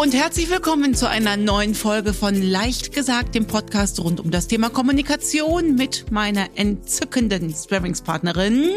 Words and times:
Hallo 0.00 0.08
und 0.08 0.18
herzlich 0.18 0.48
willkommen 0.48 0.94
zu 0.94 1.10
einer 1.10 1.36
neuen 1.36 1.74
Folge 1.74 2.14
von 2.14 2.40
Leicht 2.40 2.94
gesagt, 2.94 3.34
dem 3.34 3.46
Podcast 3.46 4.00
rund 4.00 4.18
um 4.18 4.30
das 4.30 4.46
Thema 4.46 4.70
Kommunikation 4.70 5.74
mit 5.74 6.10
meiner 6.10 6.56
entzückenden 6.56 7.52
Sparringspartnerin 7.52 8.70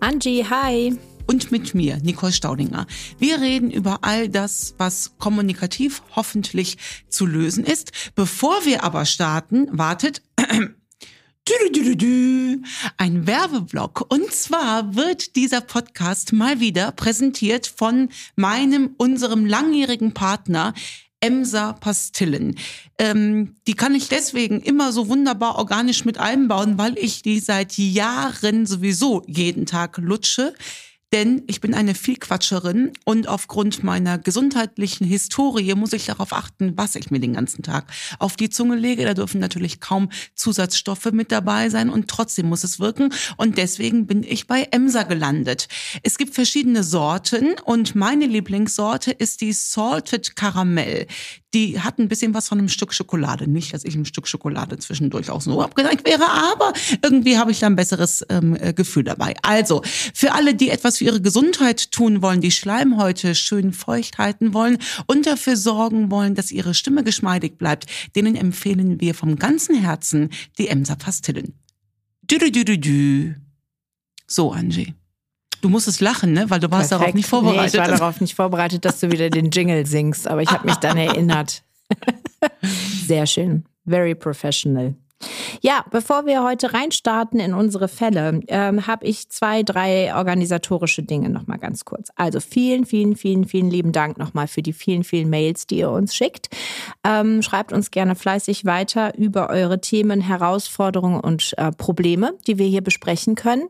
Angie. 0.00 0.46
Hi. 0.48 0.96
Und 1.26 1.52
mit 1.52 1.74
mir, 1.74 1.98
Nicole 1.98 2.32
Staudinger. 2.32 2.86
Wir 3.18 3.38
reden 3.42 3.70
über 3.70 3.98
all 4.00 4.30
das, 4.30 4.74
was 4.78 5.18
kommunikativ 5.18 6.02
hoffentlich 6.16 6.78
zu 7.10 7.26
lösen 7.26 7.62
ist. 7.62 7.92
Bevor 8.14 8.64
wir 8.64 8.82
aber 8.82 9.04
starten, 9.04 9.68
wartet 9.72 10.22
ein 12.96 13.26
Werbeblock. 13.26 14.06
Und 14.08 14.32
zwar 14.32 14.94
wird 14.94 15.36
dieser 15.36 15.60
Podcast 15.60 16.32
mal 16.32 16.60
wieder 16.60 16.92
präsentiert 16.92 17.66
von 17.66 18.08
meinem, 18.34 18.94
unserem 18.96 19.46
langjährigen 19.46 20.12
Partner 20.14 20.74
Emser 21.20 21.74
Pastillen. 21.80 22.56
Ähm, 22.98 23.56
die 23.66 23.74
kann 23.74 23.94
ich 23.94 24.08
deswegen 24.08 24.60
immer 24.60 24.92
so 24.92 25.08
wunderbar 25.08 25.56
organisch 25.56 26.04
mit 26.04 26.18
einbauen, 26.18 26.78
weil 26.78 26.98
ich 26.98 27.22
die 27.22 27.40
seit 27.40 27.78
Jahren 27.78 28.66
sowieso 28.66 29.22
jeden 29.26 29.66
Tag 29.66 29.98
lutsche 29.98 30.54
denn 31.16 31.44
ich 31.46 31.62
bin 31.62 31.72
eine 31.72 31.94
Vielquatscherin 31.94 32.92
und 33.06 33.26
aufgrund 33.26 33.82
meiner 33.82 34.18
gesundheitlichen 34.18 35.06
Historie 35.06 35.74
muss 35.74 35.94
ich 35.94 36.04
darauf 36.04 36.34
achten, 36.34 36.74
was 36.76 36.94
ich 36.94 37.10
mir 37.10 37.20
den 37.20 37.32
ganzen 37.32 37.62
Tag 37.62 37.90
auf 38.18 38.36
die 38.36 38.50
Zunge 38.50 38.76
lege. 38.76 39.06
Da 39.06 39.14
dürfen 39.14 39.40
natürlich 39.40 39.80
kaum 39.80 40.10
Zusatzstoffe 40.34 41.10
mit 41.12 41.32
dabei 41.32 41.70
sein 41.70 41.88
und 41.88 42.08
trotzdem 42.08 42.50
muss 42.50 42.64
es 42.64 42.80
wirken 42.80 43.14
und 43.38 43.56
deswegen 43.56 44.06
bin 44.06 44.24
ich 44.24 44.46
bei 44.46 44.68
Emser 44.70 45.06
gelandet. 45.06 45.68
Es 46.02 46.18
gibt 46.18 46.34
verschiedene 46.34 46.84
Sorten 46.84 47.54
und 47.64 47.94
meine 47.94 48.26
Lieblingssorte 48.26 49.10
ist 49.10 49.40
die 49.40 49.54
Salted 49.54 50.36
Caramel 50.36 51.06
die 51.54 51.80
hat 51.80 51.98
ein 51.98 52.08
bisschen 52.08 52.34
was 52.34 52.48
von 52.48 52.58
einem 52.58 52.68
Stück 52.68 52.92
Schokolade. 52.92 53.48
Nicht, 53.48 53.72
dass 53.72 53.84
ich 53.84 53.94
ein 53.94 54.04
Stück 54.04 54.28
Schokolade 54.28 54.78
zwischendurch 54.78 55.30
auch 55.30 55.40
so 55.40 55.62
abgeneigt 55.62 56.06
wäre, 56.06 56.28
aber 56.28 56.72
irgendwie 57.02 57.38
habe 57.38 57.50
ich 57.50 57.60
da 57.60 57.66
ein 57.66 57.76
besseres 57.76 58.24
ähm, 58.28 58.56
äh, 58.60 58.72
Gefühl 58.72 59.04
dabei. 59.04 59.34
Also, 59.42 59.82
für 60.14 60.32
alle, 60.32 60.54
die 60.54 60.70
etwas 60.70 60.98
für 60.98 61.04
ihre 61.04 61.20
Gesundheit 61.20 61.92
tun 61.92 62.22
wollen, 62.22 62.40
die 62.40 62.50
Schleimhäute 62.50 63.34
schön 63.34 63.72
feucht 63.72 64.18
halten 64.18 64.54
wollen 64.54 64.78
und 65.06 65.26
dafür 65.26 65.56
sorgen 65.56 66.10
wollen, 66.10 66.34
dass 66.34 66.50
ihre 66.50 66.74
Stimme 66.74 67.04
geschmeidig 67.04 67.58
bleibt, 67.58 67.86
denen 68.14 68.36
empfehlen 68.36 69.00
wir 69.00 69.14
vom 69.14 69.36
ganzen 69.36 69.76
Herzen 69.76 70.30
die 70.58 70.68
Emser 70.68 70.96
Pastillen. 70.96 71.54
Dü 72.22 72.36
-dü 72.36 72.50
-dü 72.50 72.64
-dü 72.64 72.76
-dü. 72.82 73.34
So, 74.26 74.52
Angie. 74.52 74.94
Du 75.60 75.68
musstest 75.68 76.00
lachen, 76.00 76.32
ne? 76.32 76.48
Weil 76.48 76.60
du 76.60 76.70
warst 76.70 76.90
Perfekt. 76.90 77.00
darauf 77.02 77.14
nicht 77.14 77.28
vorbereitet. 77.28 77.60
Nee, 77.74 77.80
ich 77.82 77.88
war 77.90 77.98
darauf 77.98 78.20
nicht 78.20 78.34
vorbereitet, 78.34 78.84
dass 78.84 79.00
du 79.00 79.10
wieder 79.10 79.30
den 79.30 79.50
Jingle 79.50 79.86
singst, 79.86 80.28
aber 80.28 80.42
ich 80.42 80.50
habe 80.50 80.66
mich 80.66 80.76
dann 80.76 80.96
erinnert. 80.96 81.62
Sehr 83.06 83.26
schön. 83.26 83.64
Very 83.86 84.14
professional. 84.14 84.94
Ja, 85.66 85.84
bevor 85.90 86.26
wir 86.26 86.44
heute 86.44 86.74
reinstarten 86.74 87.40
in 87.40 87.52
unsere 87.52 87.88
Fälle, 87.88 88.40
ähm, 88.46 88.86
habe 88.86 89.04
ich 89.04 89.30
zwei, 89.30 89.64
drei 89.64 90.14
organisatorische 90.14 91.02
Dinge 91.02 91.28
nochmal 91.28 91.58
ganz 91.58 91.84
kurz. 91.84 92.12
Also 92.14 92.38
vielen, 92.38 92.86
vielen, 92.86 93.16
vielen, 93.16 93.46
vielen 93.46 93.68
lieben 93.68 93.90
Dank 93.90 94.16
nochmal 94.16 94.46
für 94.46 94.62
die 94.62 94.72
vielen, 94.72 95.02
vielen 95.02 95.28
Mails, 95.28 95.66
die 95.66 95.78
ihr 95.78 95.90
uns 95.90 96.14
schickt. 96.14 96.50
Ähm, 97.02 97.42
schreibt 97.42 97.72
uns 97.72 97.90
gerne 97.90 98.14
fleißig 98.14 98.64
weiter 98.64 99.18
über 99.18 99.50
eure 99.50 99.80
Themen, 99.80 100.20
Herausforderungen 100.20 101.18
und 101.18 101.52
äh, 101.56 101.72
Probleme, 101.72 102.34
die 102.46 102.58
wir 102.58 102.66
hier 102.66 102.82
besprechen 102.82 103.34
können 103.34 103.68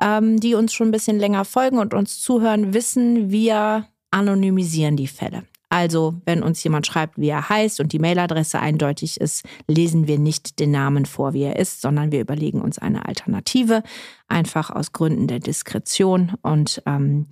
ähm, 0.00 0.38
die 0.40 0.54
uns 0.54 0.72
schon 0.72 0.88
ein 0.88 0.92
bisschen 0.92 1.18
länger 1.18 1.44
folgen 1.44 1.78
und 1.78 1.94
uns 1.94 2.20
zuhören, 2.20 2.74
wissen, 2.74 3.30
wir 3.30 3.86
anonymisieren 4.10 4.96
die 4.96 5.08
Fälle. 5.08 5.44
Also, 5.68 6.14
wenn 6.24 6.44
uns 6.44 6.62
jemand 6.62 6.86
schreibt, 6.86 7.18
wie 7.18 7.28
er 7.28 7.48
heißt 7.48 7.80
und 7.80 7.92
die 7.92 7.98
Mailadresse 7.98 8.60
eindeutig 8.60 9.20
ist, 9.20 9.44
lesen 9.66 10.06
wir 10.06 10.16
nicht 10.18 10.60
den 10.60 10.70
Namen 10.70 11.06
vor, 11.06 11.32
wie 11.32 11.42
er 11.42 11.56
ist, 11.56 11.80
sondern 11.80 12.12
wir 12.12 12.20
überlegen 12.20 12.60
uns 12.60 12.78
eine 12.78 13.06
Alternative, 13.06 13.82
einfach 14.28 14.70
aus 14.70 14.92
Gründen 14.92 15.26
der 15.26 15.40
Diskretion. 15.40 16.34
Und 16.42 16.80
ähm, 16.86 17.26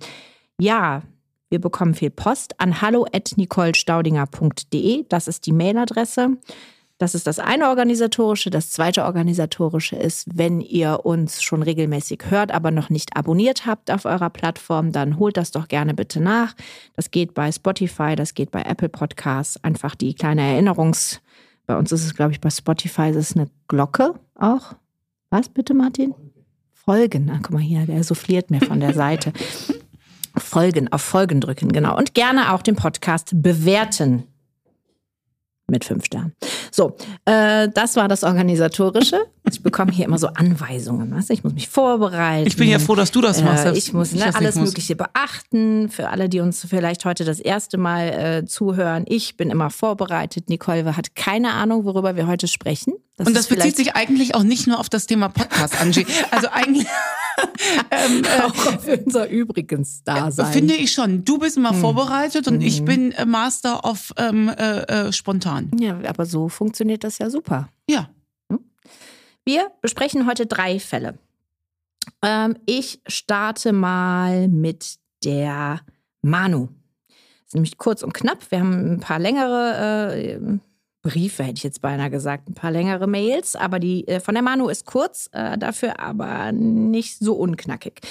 ja, 0.59 1.03
wir 1.49 1.61
bekommen 1.61 1.93
viel 1.93 2.09
Post 2.09 2.59
an 2.59 2.81
hallo@nicolestaudinger.de. 2.81 5.05
Das 5.07 5.29
ist 5.29 5.45
die 5.45 5.53
Mailadresse. 5.53 6.35
Das 6.97 7.13
ist 7.13 7.27
das 7.27 7.39
eine 7.39 7.67
organisatorische. 7.67 8.49
Das 8.49 8.69
zweite 8.69 9.03
organisatorische 9.03 9.97
ist, 9.97 10.27
wenn 10.33 10.61
ihr 10.61 11.01
uns 11.03 11.43
schon 11.43 11.61
regelmäßig 11.61 12.23
hört, 12.29 12.53
aber 12.53 12.71
noch 12.71 12.89
nicht 12.89 13.17
abonniert 13.17 13.65
habt 13.65 13.91
auf 13.91 14.05
eurer 14.05 14.29
Plattform, 14.29 14.93
dann 14.93 15.19
holt 15.19 15.35
das 15.35 15.51
doch 15.51 15.67
gerne 15.67 15.93
bitte 15.93 16.21
nach. 16.21 16.55
Das 16.95 17.11
geht 17.11 17.33
bei 17.33 17.51
Spotify, 17.51 18.15
das 18.15 18.33
geht 18.33 18.51
bei 18.51 18.61
Apple 18.61 18.87
Podcasts. 18.87 19.61
Einfach 19.61 19.95
die 19.95 20.13
kleine 20.13 20.41
Erinnerungs. 20.41 21.21
Bei 21.65 21.75
uns 21.75 21.91
ist 21.91 22.05
es, 22.05 22.15
glaube 22.15 22.31
ich, 22.31 22.39
bei 22.39 22.49
Spotify 22.49 23.09
ist 23.09 23.15
es 23.17 23.35
eine 23.35 23.49
Glocke 23.67 24.13
auch. 24.35 24.75
Was 25.29 25.49
bitte, 25.49 25.73
Martin? 25.73 26.13
Folgen. 26.71 27.25
Na, 27.25 27.39
guck 27.41 27.51
mal 27.51 27.59
hier, 27.61 27.85
der 27.85 28.03
souffliert 28.05 28.51
mir 28.51 28.61
von 28.61 28.79
der 28.79 28.93
Seite. 28.93 29.33
Folgen, 30.37 30.91
auf 30.93 31.01
Folgen 31.01 31.41
drücken, 31.41 31.73
genau. 31.73 31.97
Und 31.97 32.13
gerne 32.13 32.53
auch 32.53 32.61
den 32.61 32.75
Podcast 32.75 33.31
bewerten 33.33 34.23
mit 35.67 35.85
fünf 35.85 36.05
Sternen. 36.05 36.33
So, 36.71 36.95
äh, 37.25 37.69
das 37.73 37.95
war 37.95 38.07
das 38.07 38.23
Organisatorische. 38.23 39.25
Ich 39.49 39.61
bekomme 39.61 39.91
hier 39.91 40.05
immer 40.05 40.17
so 40.17 40.27
Anweisungen. 40.27 41.11
Weißt? 41.11 41.29
Ich 41.31 41.43
muss 41.43 41.53
mich 41.53 41.69
vorbereiten. 41.69 42.47
Ich 42.47 42.55
bin 42.55 42.67
ja 42.67 42.79
froh, 42.79 42.95
dass 42.95 43.11
du 43.11 43.21
das 43.21 43.43
machst. 43.43 43.65
Äh, 43.65 43.73
ich 43.73 43.93
muss 43.93 44.11
ne, 44.11 44.29
ich 44.29 44.35
alles 44.35 44.55
muss. 44.55 44.69
Mögliche 44.69 44.95
beachten. 44.95 45.89
Für 45.89 46.09
alle, 46.09 46.29
die 46.29 46.39
uns 46.39 46.65
vielleicht 46.67 47.05
heute 47.05 47.25
das 47.25 47.39
erste 47.39 47.77
Mal 47.77 48.07
äh, 48.07 48.45
zuhören. 48.45 49.05
Ich 49.07 49.37
bin 49.37 49.49
immer 49.49 49.69
vorbereitet. 49.69 50.49
Nicole 50.49 50.97
hat 50.97 51.15
keine 51.15 51.53
Ahnung, 51.53 51.85
worüber 51.85 52.15
wir 52.15 52.27
heute 52.27 52.47
sprechen. 52.47 52.93
Das 53.17 53.27
Und 53.27 53.35
das 53.35 53.47
bezieht 53.47 53.77
sich 53.77 53.95
eigentlich 53.95 54.35
auch 54.35 54.43
nicht 54.43 54.67
nur 54.67 54.79
auf 54.79 54.89
das 54.89 55.05
Thema 55.05 55.29
Podcast, 55.29 55.79
Angie. 55.79 56.05
Also 56.31 56.47
eigentlich... 56.51 56.87
ähm, 57.91 58.23
äh, 58.23 58.41
auch 58.41 58.67
auf 58.67 58.87
unser 59.05 59.29
übrigens 59.29 60.03
Dasein. 60.03 60.51
Finde 60.53 60.73
ich 60.73 60.91
schon. 60.91 61.25
Du 61.25 61.37
bist 61.37 61.57
immer 61.57 61.71
hm. 61.71 61.81
vorbereitet 61.81 62.47
und 62.47 62.55
hm. 62.55 62.61
ich 62.61 62.83
bin 62.83 63.11
äh, 63.11 63.25
Master 63.25 63.83
of 63.83 64.13
ähm, 64.17 64.49
äh, 64.49 65.07
äh, 65.07 65.13
spontan. 65.13 65.71
Ja, 65.79 65.99
aber 66.07 66.25
so 66.25 66.49
funktioniert 66.49 67.03
das 67.03 67.17
ja 67.19 67.29
super. 67.29 67.69
Ja. 67.89 68.09
Wir 69.45 69.71
besprechen 69.81 70.27
heute 70.27 70.47
drei 70.47 70.79
Fälle. 70.79 71.19
Ähm, 72.23 72.57
ich 72.65 72.99
starte 73.05 73.73
mal 73.73 74.47
mit 74.47 74.95
der 75.23 75.81
Manu. 76.23 76.69
Das 77.07 77.49
ist 77.49 77.53
nämlich 77.53 77.77
kurz 77.77 78.01
und 78.01 78.13
knapp. 78.13 78.49
Wir 78.49 78.59
haben 78.59 78.93
ein 78.93 78.99
paar 78.99 79.19
längere 79.19 80.15
äh, 80.15 80.39
Briefe, 81.03 81.43
hätte 81.43 81.57
ich 81.57 81.63
jetzt 81.63 81.83
beinahe 81.83 82.09
gesagt, 82.09 82.49
ein 82.49 82.55
paar 82.55 82.71
längere 82.71 83.05
Mails, 83.05 83.55
aber 83.55 83.79
die 83.79 84.07
äh, 84.07 84.19
von 84.19 84.33
der 84.33 84.41
Manu 84.41 84.67
ist 84.67 84.87
kurz, 84.87 85.29
äh, 85.33 85.55
dafür 85.59 85.99
aber 85.99 86.51
nicht 86.51 87.19
so 87.19 87.35
unknackig. 87.35 88.01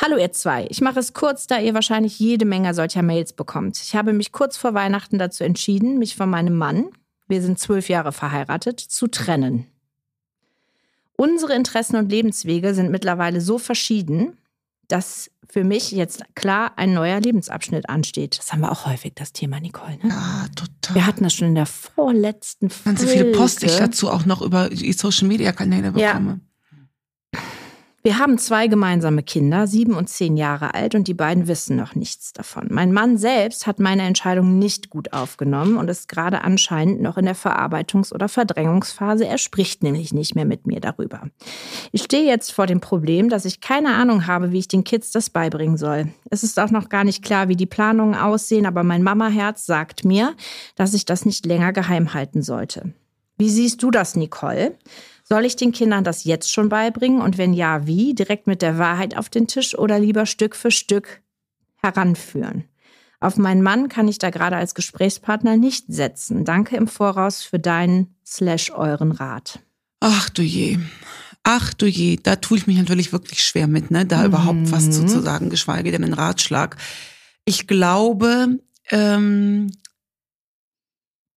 Hallo 0.00 0.16
ihr 0.16 0.30
zwei, 0.30 0.68
ich 0.70 0.80
mache 0.80 1.00
es 1.00 1.12
kurz, 1.12 1.48
da 1.48 1.58
ihr 1.58 1.74
wahrscheinlich 1.74 2.20
jede 2.20 2.44
Menge 2.44 2.72
solcher 2.72 3.02
Mails 3.02 3.32
bekommt. 3.32 3.82
Ich 3.82 3.96
habe 3.96 4.12
mich 4.12 4.30
kurz 4.30 4.56
vor 4.56 4.72
Weihnachten 4.74 5.18
dazu 5.18 5.42
entschieden, 5.42 5.98
mich 5.98 6.14
von 6.14 6.30
meinem 6.30 6.54
Mann, 6.56 6.90
wir 7.26 7.42
sind 7.42 7.58
zwölf 7.58 7.88
Jahre 7.88 8.12
verheiratet, 8.12 8.78
zu 8.78 9.08
trennen. 9.08 9.66
Unsere 11.16 11.54
Interessen 11.54 11.96
und 11.96 12.10
Lebenswege 12.10 12.74
sind 12.74 12.90
mittlerweile 12.90 13.40
so 13.40 13.58
verschieden, 13.58 14.36
dass 14.88 15.30
für 15.48 15.64
mich 15.64 15.92
jetzt 15.92 16.22
klar 16.34 16.72
ein 16.76 16.94
neuer 16.94 17.20
Lebensabschnitt 17.20 17.88
ansteht. 17.88 18.38
Das 18.38 18.52
haben 18.52 18.60
wir 18.60 18.72
auch 18.72 18.86
häufig, 18.86 19.12
das 19.14 19.32
Thema, 19.32 19.60
Nicole. 19.60 19.98
Ne? 20.02 20.08
Ja, 20.08 20.46
total. 20.56 20.94
Wir 20.96 21.06
hatten 21.06 21.24
das 21.24 21.34
schon 21.34 21.48
in 21.48 21.54
der 21.54 21.66
vorletzten 21.66 22.70
Folge. 22.70 22.98
Ganz 22.98 23.00
so 23.02 23.06
viele 23.06 23.32
Post 23.32 23.62
ich 23.62 23.76
dazu 23.76 24.10
auch 24.10 24.24
noch 24.26 24.42
über 24.42 24.70
die 24.70 24.92
Social 24.92 25.28
Media 25.28 25.52
Kanäle 25.52 25.92
bekomme. 25.92 26.30
Ja. 26.30 26.53
Wir 28.06 28.18
haben 28.18 28.36
zwei 28.36 28.66
gemeinsame 28.66 29.22
Kinder, 29.22 29.66
sieben 29.66 29.94
und 29.94 30.10
zehn 30.10 30.36
Jahre 30.36 30.74
alt, 30.74 30.94
und 30.94 31.08
die 31.08 31.14
beiden 31.14 31.48
wissen 31.48 31.76
noch 31.76 31.94
nichts 31.94 32.34
davon. 32.34 32.66
Mein 32.68 32.92
Mann 32.92 33.16
selbst 33.16 33.66
hat 33.66 33.80
meine 33.80 34.02
Entscheidung 34.02 34.58
nicht 34.58 34.90
gut 34.90 35.14
aufgenommen 35.14 35.78
und 35.78 35.88
ist 35.88 36.06
gerade 36.06 36.42
anscheinend 36.42 37.00
noch 37.00 37.16
in 37.16 37.24
der 37.24 37.34
Verarbeitungs- 37.34 38.12
oder 38.12 38.28
Verdrängungsphase. 38.28 39.26
Er 39.26 39.38
spricht 39.38 39.82
nämlich 39.82 40.12
nicht 40.12 40.34
mehr 40.34 40.44
mit 40.44 40.66
mir 40.66 40.80
darüber. 40.80 41.30
Ich 41.92 42.02
stehe 42.02 42.26
jetzt 42.26 42.52
vor 42.52 42.66
dem 42.66 42.82
Problem, 42.82 43.30
dass 43.30 43.46
ich 43.46 43.62
keine 43.62 43.94
Ahnung 43.94 44.26
habe, 44.26 44.52
wie 44.52 44.58
ich 44.58 44.68
den 44.68 44.84
Kids 44.84 45.10
das 45.10 45.30
beibringen 45.30 45.78
soll. 45.78 46.08
Es 46.28 46.42
ist 46.42 46.60
auch 46.60 46.70
noch 46.70 46.90
gar 46.90 47.04
nicht 47.04 47.24
klar, 47.24 47.48
wie 47.48 47.56
die 47.56 47.64
Planungen 47.64 48.16
aussehen, 48.16 48.66
aber 48.66 48.84
mein 48.84 49.02
Mamaherz 49.02 49.64
sagt 49.64 50.04
mir, 50.04 50.34
dass 50.76 50.92
ich 50.92 51.06
das 51.06 51.24
nicht 51.24 51.46
länger 51.46 51.72
geheim 51.72 52.12
halten 52.12 52.42
sollte. 52.42 52.92
Wie 53.38 53.48
siehst 53.48 53.82
du 53.82 53.90
das, 53.90 54.14
Nicole? 54.14 54.76
Soll 55.26 55.46
ich 55.46 55.56
den 55.56 55.72
Kindern 55.72 56.04
das 56.04 56.24
jetzt 56.24 56.52
schon 56.52 56.68
beibringen? 56.68 57.22
Und 57.22 57.38
wenn 57.38 57.54
ja, 57.54 57.86
wie? 57.86 58.14
Direkt 58.14 58.46
mit 58.46 58.60
der 58.60 58.78
Wahrheit 58.78 59.16
auf 59.16 59.30
den 59.30 59.46
Tisch 59.46 59.76
oder 59.76 59.98
lieber 59.98 60.26
Stück 60.26 60.54
für 60.54 60.70
Stück 60.70 61.22
heranführen? 61.82 62.64
Auf 63.20 63.38
meinen 63.38 63.62
Mann 63.62 63.88
kann 63.88 64.06
ich 64.06 64.18
da 64.18 64.28
gerade 64.28 64.56
als 64.56 64.74
Gesprächspartner 64.74 65.56
nicht 65.56 65.86
setzen. 65.88 66.44
Danke 66.44 66.76
im 66.76 66.86
Voraus 66.86 67.42
für 67.42 67.58
deinen 67.58 68.14
slash 68.26 68.70
euren 68.70 69.12
Rat. 69.12 69.60
Ach 70.00 70.28
du 70.28 70.42
je. 70.42 70.78
Ach 71.42 71.72
du 71.72 71.86
je, 71.86 72.18
da 72.22 72.36
tue 72.36 72.58
ich 72.58 72.66
mich 72.66 72.76
natürlich 72.76 73.12
wirklich 73.12 73.42
schwer 73.42 73.66
mit, 73.66 73.90
ne? 73.90 74.04
Da 74.04 74.18
mhm. 74.20 74.26
überhaupt 74.26 74.72
was 74.72 74.90
zu, 74.90 75.06
zu 75.06 75.20
sagen, 75.20 75.48
geschweige 75.48 75.90
denn 75.90 76.04
einen 76.04 76.12
Ratschlag. 76.12 76.76
Ich 77.46 77.66
glaube, 77.66 78.58
ähm, 78.90 79.70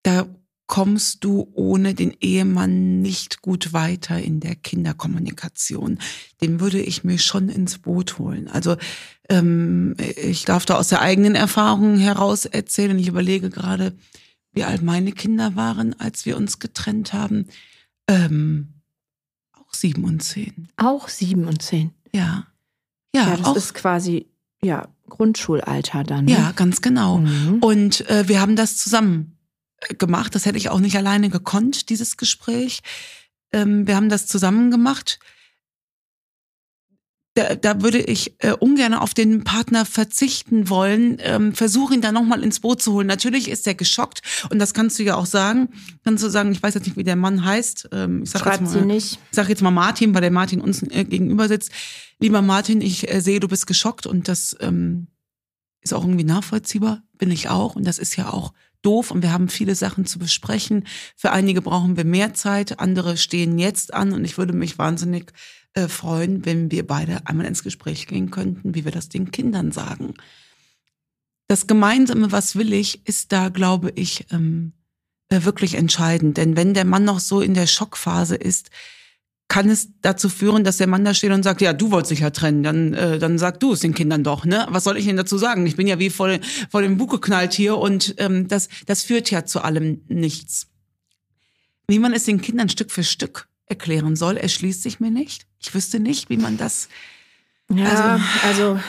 da 0.04 0.26
kommst 0.68 1.24
du 1.24 1.50
ohne 1.54 1.94
den 1.94 2.16
Ehemann 2.20 3.02
nicht 3.02 3.42
gut 3.42 3.72
weiter 3.72 4.22
in 4.22 4.42
der 4.42 4.56
Kinderkommunikation. 4.56 6.00
Den 6.42 6.60
würde 6.60 6.80
ich 6.80 7.04
mir 7.06 7.18
schon 7.18 7.50
ins 7.50 7.80
Boot 7.80 8.20
holen. 8.20 8.50
Also 8.50 8.76
ähm, 9.30 9.96
ich 9.98 10.44
darf 10.46 10.66
da 10.66 10.76
aus 10.76 10.90
der 10.90 11.02
eigenen 11.02 11.36
Erfahrung 11.36 11.98
heraus 11.98 12.46
erzählen. 12.46 13.00
Ich 13.00 13.08
überlege 13.08 13.50
gerade, 13.50 13.98
wie 14.52 14.66
alt 14.66 14.82
meine 14.82 15.14
Kinder 15.14 15.56
waren, 15.56 15.98
als 16.00 16.26
wir 16.26 16.36
uns 16.36 16.60
getrennt 16.60 17.14
haben. 17.14 17.48
Ähm, 18.10 18.74
auch 19.54 19.74
sieben 19.74 20.04
und 20.04 20.22
zehn. 20.22 20.68
Auch 20.76 21.08
sieben 21.08 21.46
und 21.46 21.62
zehn. 21.62 21.92
Ja. 22.14 22.48
Ja, 23.16 23.30
ja 23.30 23.38
das 23.38 23.46
auch, 23.46 23.56
ist 23.56 23.74
quasi 23.74 24.28
ja 24.62 24.90
Grundschulalter 25.08 26.04
dann. 26.04 26.26
Ne? 26.26 26.34
Ja, 26.34 26.52
ganz 26.52 26.82
genau. 26.82 27.20
Mhm. 27.20 27.60
Und 27.62 28.10
äh, 28.10 28.28
wir 28.28 28.42
haben 28.42 28.58
das 28.58 28.76
zusammen 28.76 29.37
gemacht. 29.98 30.36
Das 30.36 30.46
hätte 30.46 30.58
ich 30.58 30.70
auch 30.70 30.80
nicht 30.80 30.98
alleine 30.98 31.30
gekonnt, 31.30 31.90
dieses 31.90 32.18
Gespräch. 32.18 32.82
Ähm, 33.52 33.88
wir 33.88 33.96
haben 33.96 34.10
das 34.10 34.28
zusammen 34.28 34.72
gemacht. 34.72 35.20
Da, 37.36 37.54
da 37.54 37.84
würde 37.84 38.00
ich 38.00 38.34
äh, 38.40 38.54
ungern 38.54 38.96
auf 38.96 39.14
den 39.14 39.44
Partner 39.44 39.86
verzichten 39.86 40.70
wollen, 40.70 41.18
ähm, 41.20 41.54
versuche 41.54 41.94
ihn 41.94 42.02
da 42.02 42.12
nochmal 42.12 42.44
ins 42.44 42.62
Boot 42.62 42.82
zu 42.82 42.94
holen. 42.94 43.06
Natürlich 43.06 43.48
ist 43.48 43.68
er 43.68 43.76
geschockt 43.76 44.22
und 44.50 44.58
das 44.58 44.74
kannst 44.74 44.98
du 44.98 45.04
ja 45.04 45.16
auch 45.16 45.28
sagen. 45.28 45.70
Kannst 46.04 46.24
du 46.24 46.30
sagen, 46.30 46.52
ich 46.52 46.64
weiß 46.64 46.74
jetzt 46.74 46.88
nicht, 46.88 46.98
wie 46.98 47.04
der 47.04 47.16
Mann 47.16 47.46
heißt. 47.46 47.90
Ähm, 47.92 48.24
ich 48.24 48.32
sag 48.32 48.42
Schreibt 48.42 48.62
jetzt 48.62 48.74
mal, 48.74 48.80
sie 48.80 48.86
nicht. 48.86 49.20
Ich 49.30 49.36
sage 49.36 49.50
jetzt 49.50 49.62
mal 49.62 49.70
Martin, 49.70 50.16
weil 50.16 50.22
der 50.22 50.32
Martin 50.32 50.62
uns 50.62 50.82
äh, 50.82 51.04
gegenüber 51.04 51.48
sitzt. 51.48 51.72
Lieber 52.18 52.42
Martin, 52.42 52.82
ich 52.82 53.14
äh, 53.14 53.22
sehe, 53.22 53.40
du 53.40 53.48
bist 53.48 53.68
geschockt 53.68 54.08
und 54.08 54.28
das 54.28 54.58
ähm, 54.60 55.06
ist 55.82 55.94
auch 55.94 56.04
irgendwie 56.04 56.24
nachvollziehbar, 56.24 57.04
bin 57.20 57.30
ich 57.30 57.50
auch. 57.50 57.76
Und 57.76 57.86
das 57.86 58.00
ist 58.00 58.16
ja 58.16 58.34
auch 58.34 58.52
doof 58.82 59.12
und 59.12 59.22
wir 59.22 59.32
haben 59.32 59.50
viele 59.50 59.76
Sachen 59.76 60.06
zu 60.06 60.20
besprechen. 60.20 60.86
Für 61.16 61.32
einige 61.32 61.62
brauchen 61.62 61.98
wir 61.98 62.06
mehr 62.06 62.34
Zeit, 62.34 62.80
andere 62.80 63.18
stehen 63.18 63.60
jetzt 63.60 63.94
an 63.94 64.14
und 64.14 64.24
ich 64.24 64.38
würde 64.38 64.54
mich 64.54 64.78
wahnsinnig 64.78 65.34
äh, 65.74 65.88
freuen, 65.88 66.46
wenn 66.46 66.72
wir 66.72 66.86
beide 66.86 67.26
einmal 67.26 67.46
ins 67.46 67.64
Gespräch 67.64 68.08
gehen 68.08 68.32
könnten, 68.32 68.76
wie 68.76 68.86
wir 68.86 68.92
das 68.92 69.10
den 69.10 69.32
Kindern 69.32 69.72
sagen. 69.72 70.14
Das 71.48 71.68
Gemeinsame, 71.68 72.32
was 72.32 72.56
will 72.56 72.74
ich, 72.74 73.08
ist 73.08 73.32
da, 73.32 73.50
glaube 73.50 73.92
ich, 73.96 74.26
ähm, 74.32 74.74
äh, 75.30 75.44
wirklich 75.44 75.76
entscheidend. 75.76 76.38
Denn 76.38 76.58
wenn 76.58 76.74
der 76.74 76.86
Mann 76.86 77.04
noch 77.04 77.20
so 77.20 77.42
in 77.42 77.54
der 77.54 77.68
Schockphase 77.68 78.36
ist, 78.36 78.70
kann 79.48 79.70
es 79.70 79.90
dazu 80.02 80.30
führen, 80.30 80.64
dass 80.64 80.78
der 80.78 80.88
Mann 80.88 81.06
da 81.06 81.14
steht 81.14 81.32
und 81.32 81.44
sagt, 81.44 81.62
ja, 81.62 81.74
du 81.74 81.92
wolltest 81.92 82.12
dich 82.12 82.20
ja 82.20 82.32
trennen, 82.32 82.64
dann, 82.64 82.94
äh, 82.94 83.18
dann 83.18 83.38
sag 83.38 83.60
du 83.60 83.74
es 83.74 83.80
den 83.80 83.94
Kindern 83.94 84.24
doch, 84.24 84.46
ne? 84.46 84.68
Was 84.70 84.84
soll 84.84 84.98
ich 84.98 85.08
ihnen 85.08 85.18
dazu 85.18 85.38
sagen? 85.38 85.66
Ich 85.66 85.76
bin 85.76 85.88
ja 85.88 86.00
wie 86.00 86.10
vor, 86.10 86.30
vor 86.70 86.82
dem 86.82 86.98
Bug 86.98 87.12
geknallt 87.12 87.54
hier 87.54 87.78
und 87.78 88.16
ähm, 88.18 88.48
das, 88.48 88.68
das 88.86 89.04
führt 89.04 89.32
ja 89.32 89.46
zu 89.46 89.62
allem 89.62 90.02
nichts. 90.08 90.68
Wie 91.88 92.00
man 92.00 92.14
es 92.14 92.26
den 92.26 92.42
Kindern 92.42 92.68
Stück 92.68 92.92
für 92.92 93.04
Stück 93.04 93.48
erklären 93.66 94.16
soll, 94.16 94.36
erschließt 94.36 94.84
sich 94.84 95.00
mir 95.00 95.12
nicht. 95.12 95.48
Ich 95.60 95.74
wüsste 95.74 96.00
nicht, 96.00 96.30
wie 96.30 96.38
man 96.38 96.58
das. 96.58 96.90
Ja, 97.74 98.20
also, 98.44 98.74
also 98.74 98.80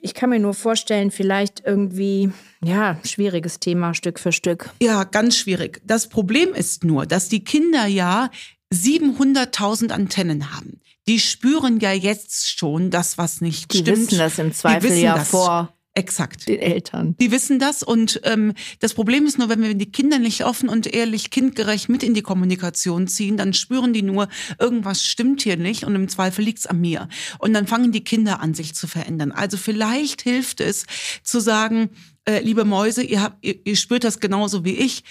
ich 0.00 0.14
kann 0.14 0.30
mir 0.30 0.38
nur 0.38 0.54
vorstellen, 0.54 1.10
vielleicht 1.10 1.62
irgendwie, 1.64 2.30
ja, 2.62 2.98
schwieriges 3.04 3.60
Thema 3.60 3.94
Stück 3.94 4.20
für 4.20 4.32
Stück. 4.32 4.70
Ja, 4.82 5.04
ganz 5.04 5.36
schwierig. 5.36 5.80
Das 5.84 6.08
Problem 6.08 6.52
ist 6.54 6.84
nur, 6.84 7.06
dass 7.06 7.28
die 7.28 7.44
Kinder 7.44 7.86
ja 7.86 8.30
700.000 8.74 9.90
Antennen 9.90 10.54
haben. 10.54 10.80
Die 11.06 11.20
spüren 11.20 11.80
ja 11.80 11.92
jetzt 11.92 12.58
schon 12.58 12.90
das, 12.90 13.18
was 13.18 13.40
nicht 13.40 13.72
die 13.72 13.78
stimmt. 13.78 13.96
Die 13.96 14.02
wissen 14.02 14.18
das 14.18 14.38
im 14.38 14.52
Zweifel 14.52 14.92
ja 14.92 15.16
das. 15.16 15.28
vor. 15.28 15.74
Exakt. 15.96 16.48
Den 16.48 16.58
Eltern. 16.58 17.14
Die 17.20 17.30
wissen 17.30 17.60
das 17.60 17.84
und 17.84 18.20
ähm, 18.24 18.52
das 18.80 18.94
Problem 18.94 19.26
ist 19.26 19.38
nur, 19.38 19.48
wenn 19.48 19.62
wir 19.62 19.74
die 19.74 19.92
Kinder 19.92 20.18
nicht 20.18 20.44
offen 20.44 20.68
und 20.68 20.92
ehrlich 20.92 21.30
kindgerecht 21.30 21.88
mit 21.88 22.02
in 22.02 22.14
die 22.14 22.22
Kommunikation 22.22 23.06
ziehen, 23.06 23.36
dann 23.36 23.54
spüren 23.54 23.92
die 23.92 24.02
nur, 24.02 24.28
irgendwas 24.58 25.04
stimmt 25.04 25.42
hier 25.42 25.56
nicht 25.56 25.84
und 25.84 25.94
im 25.94 26.08
Zweifel 26.08 26.44
liegt's 26.44 26.66
an 26.66 26.80
mir. 26.80 27.08
Und 27.38 27.52
dann 27.54 27.68
fangen 27.68 27.92
die 27.92 28.02
Kinder 28.02 28.40
an, 28.40 28.54
sich 28.54 28.74
zu 28.74 28.88
verändern. 28.88 29.30
Also 29.30 29.56
vielleicht 29.56 30.22
hilft 30.22 30.60
es 30.60 30.86
zu 31.22 31.38
sagen, 31.38 31.90
äh, 32.24 32.40
liebe 32.40 32.64
Mäuse, 32.64 33.04
ihr, 33.04 33.22
habt, 33.22 33.44
ihr, 33.44 33.64
ihr 33.64 33.76
spürt 33.76 34.02
das 34.02 34.18
genauso 34.18 34.64
wie 34.64 34.74
ich 34.74 35.04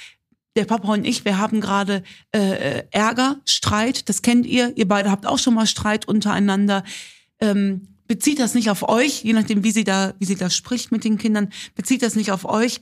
der 0.56 0.66
Papa 0.66 0.90
und 0.90 1.06
ich, 1.06 1.26
wir 1.26 1.38
haben 1.38 1.62
gerade 1.62 2.04
äh, 2.32 2.84
Ärger, 2.92 3.23
Streit, 3.64 4.10
das 4.10 4.22
kennt 4.22 4.46
ihr. 4.46 4.74
Ihr 4.76 4.88
beide 4.90 5.10
habt 5.10 5.26
auch 5.26 5.40
schon 5.40 5.54
mal 5.54 5.68
Streit 5.68 6.06
untereinander. 6.06 6.84
Ähm, 7.40 7.88
bezieht 8.08 8.40
das 8.40 8.56
nicht 8.56 8.70
auf 8.70 8.90
euch, 8.90 9.24
je 9.24 9.32
nachdem, 9.32 9.64
wie 9.64 9.72
sie 9.72 9.86
da, 9.86 10.14
wie 10.20 10.26
sie 10.26 10.36
da 10.36 10.50
spricht 10.50 10.92
mit 10.92 11.06
den 11.06 11.18
Kindern, 11.18 11.48
bezieht 11.74 12.02
das 12.02 12.16
nicht 12.16 12.32
auf 12.34 12.44
euch. 12.44 12.82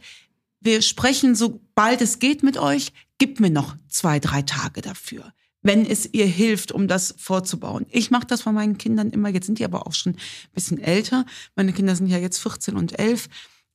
Wir 0.59 0.81
sprechen 0.81 1.35
sobald 1.35 2.01
es 2.01 2.17
geht 2.17 2.41
mit 2.41 2.57
euch. 2.57 2.93
Gibt 3.19 3.39
mir 3.39 3.51
noch 3.51 3.75
zwei, 3.89 4.19
drei 4.19 4.41
Tage 4.41 4.81
dafür, 4.81 5.31
wenn 5.61 5.85
es 5.85 6.11
ihr 6.11 6.25
hilft, 6.25 6.71
um 6.71 6.87
das 6.87 7.13
vorzubauen. 7.15 7.85
Ich 7.91 8.09
mache 8.09 8.25
das 8.25 8.41
von 8.41 8.55
meinen 8.55 8.79
Kindern 8.79 9.11
immer. 9.11 9.29
Jetzt 9.29 9.45
sind 9.45 9.59
die 9.59 9.65
aber 9.65 9.85
auch 9.85 9.93
schon 9.93 10.13
ein 10.13 10.53
bisschen 10.55 10.79
älter. 10.79 11.27
Meine 11.55 11.73
Kinder 11.73 11.95
sind 11.95 12.07
ja 12.07 12.17
jetzt 12.17 12.39
14 12.39 12.75
und 12.75 12.97
11 12.97 13.29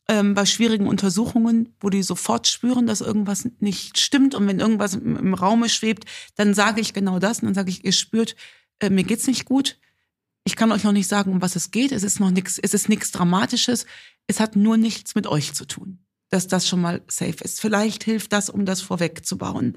ähm, 0.08 0.34
bei 0.34 0.46
schwierigen 0.46 0.86
Untersuchungen, 0.86 1.74
wo 1.80 1.90
die 1.90 2.02
sofort 2.02 2.46
spüren, 2.46 2.86
dass 2.86 3.00
irgendwas 3.00 3.48
nicht 3.58 3.98
stimmt 3.98 4.34
und 4.34 4.46
wenn 4.46 4.60
irgendwas 4.60 4.94
im, 4.94 5.16
im 5.16 5.34
Raume 5.34 5.68
schwebt, 5.68 6.04
dann 6.36 6.54
sage 6.54 6.80
ich 6.80 6.92
genau 6.92 7.18
das 7.18 7.40
und 7.40 7.46
dann 7.46 7.54
sage 7.54 7.70
ich, 7.70 7.84
ihr 7.84 7.92
spürt, 7.92 8.36
äh, 8.80 8.90
mir 8.90 9.04
geht's 9.04 9.26
nicht 9.26 9.44
gut. 9.44 9.78
Ich 10.44 10.54
kann 10.54 10.70
euch 10.70 10.84
noch 10.84 10.92
nicht 10.92 11.08
sagen, 11.08 11.32
um 11.32 11.42
was 11.42 11.56
es 11.56 11.72
geht. 11.72 11.90
Es 11.90 12.04
ist 12.04 12.20
noch 12.20 12.30
nichts, 12.30 12.58
es 12.58 12.72
ist 12.72 12.88
nichts 12.88 13.10
Dramatisches. 13.10 13.84
Es 14.28 14.38
hat 14.38 14.54
nur 14.54 14.76
nichts 14.76 15.16
mit 15.16 15.26
euch 15.26 15.54
zu 15.54 15.64
tun, 15.64 15.98
dass 16.28 16.46
das 16.46 16.68
schon 16.68 16.80
mal 16.80 17.02
safe 17.08 17.42
ist. 17.42 17.60
Vielleicht 17.60 18.04
hilft 18.04 18.32
das, 18.32 18.48
um 18.48 18.64
das 18.64 18.80
vorwegzubauen. 18.80 19.76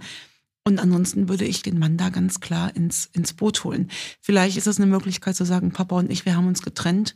Und 0.64 0.78
ansonsten 0.80 1.28
würde 1.28 1.46
ich 1.46 1.64
den 1.64 1.80
Mann 1.80 1.98
da 1.98 2.10
ganz 2.10 2.40
klar 2.40 2.76
ins, 2.76 3.10
ins 3.14 3.34
Boot 3.34 3.64
holen. 3.64 3.90
Vielleicht 4.22 4.58
ist 4.58 4.68
es 4.68 4.78
eine 4.78 4.86
Möglichkeit 4.86 5.36
zu 5.36 5.44
sagen, 5.44 5.72
Papa 5.72 5.96
und 5.96 6.12
ich, 6.12 6.26
wir 6.26 6.36
haben 6.36 6.48
uns 6.48 6.62
getrennt. 6.62 7.16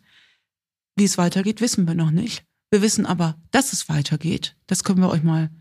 Wie 0.95 1.04
es 1.04 1.19
weitergeht, 1.19 1.62
wissen 1.62 1.88
wir 1.88 1.94
noch 1.94 2.09
nicht. 2.09 2.45
Wir 2.73 2.81
wissen 2.81 3.05
aber, 3.05 3.35
dass 3.51 3.71
es 3.71 3.87
weitergeht. 3.87 4.55
Das 4.65 4.83
können 4.83 4.99
wir 4.99 5.11
euch 5.11 5.21
mal 5.21 5.51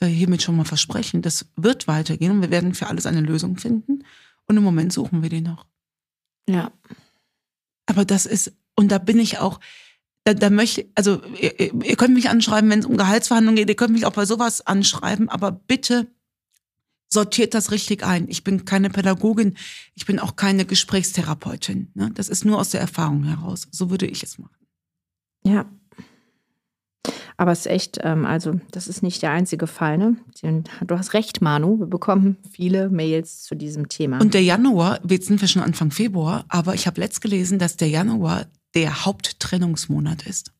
äh, 0.00 0.06
hiermit 0.06 0.40
schon 0.40 0.56
mal 0.56 0.64
versprechen. 0.64 1.20
Das 1.20 1.44
wird 1.54 1.86
weitergehen 1.86 2.32
und 2.32 2.40
wir 2.40 2.50
werden 2.50 2.72
für 2.72 2.86
alles 2.86 3.04
eine 3.04 3.20
Lösung 3.20 3.58
finden. 3.58 4.06
Und 4.46 4.56
im 4.56 4.62
Moment 4.62 4.90
suchen 4.90 5.22
wir 5.22 5.28
die 5.28 5.42
noch. 5.42 5.66
Ja. 6.48 6.72
Aber 7.84 8.06
das 8.06 8.24
ist, 8.24 8.54
und 8.74 8.90
da 8.90 8.96
bin 8.96 9.18
ich 9.18 9.36
auch, 9.36 9.60
da, 10.24 10.32
da 10.32 10.48
möchte, 10.48 10.88
also 10.94 11.22
ihr, 11.38 11.74
ihr 11.84 11.96
könnt 11.96 12.14
mich 12.14 12.30
anschreiben, 12.30 12.70
wenn 12.70 12.78
es 12.78 12.86
um 12.86 12.96
Gehaltsverhandlungen 12.96 13.56
geht, 13.56 13.68
ihr 13.68 13.76
könnt 13.76 13.92
mich 13.92 14.06
auch 14.06 14.14
bei 14.14 14.24
sowas 14.24 14.66
anschreiben, 14.66 15.28
aber 15.28 15.52
bitte 15.52 16.10
sortiert 17.10 17.52
das 17.52 17.70
richtig 17.70 18.02
ein. 18.02 18.30
Ich 18.30 18.44
bin 18.44 18.64
keine 18.64 18.88
Pädagogin, 18.88 19.58
ich 19.92 20.06
bin 20.06 20.18
auch 20.18 20.36
keine 20.36 20.64
Gesprächstherapeutin. 20.64 21.90
Ne? 21.92 22.12
Das 22.14 22.30
ist 22.30 22.46
nur 22.46 22.58
aus 22.58 22.70
der 22.70 22.80
Erfahrung 22.80 23.24
heraus. 23.24 23.68
So 23.70 23.90
würde 23.90 24.06
ich 24.06 24.22
es 24.22 24.38
machen. 24.38 24.56
Ja, 25.44 25.70
aber 27.36 27.52
es 27.52 27.60
ist 27.60 27.66
echt, 27.66 27.98
ähm, 28.02 28.24
also 28.24 28.60
das 28.70 28.88
ist 28.88 29.02
nicht 29.02 29.22
der 29.22 29.30
einzige 29.30 29.66
Fall. 29.66 29.98
Ne? 29.98 30.16
Du 30.86 30.96
hast 30.96 31.14
recht, 31.14 31.40
Manu. 31.40 31.78
Wir 31.78 31.86
bekommen 31.86 32.36
viele 32.50 32.88
Mails 32.90 33.42
zu 33.42 33.54
diesem 33.54 33.88
Thema. 33.88 34.20
Und 34.20 34.34
der 34.34 34.42
Januar, 34.42 35.00
jetzt 35.08 35.26
sind 35.26 35.40
wir 35.40 35.48
schon 35.48 35.62
Anfang 35.62 35.90
Februar, 35.90 36.44
aber 36.48 36.74
ich 36.74 36.86
habe 36.86 37.00
letzt 37.00 37.20
gelesen, 37.20 37.58
dass 37.58 37.76
der 37.76 37.88
Januar 37.88 38.46
der 38.74 39.04
Haupttrennungsmonat 39.04 40.26
ist. 40.26 40.52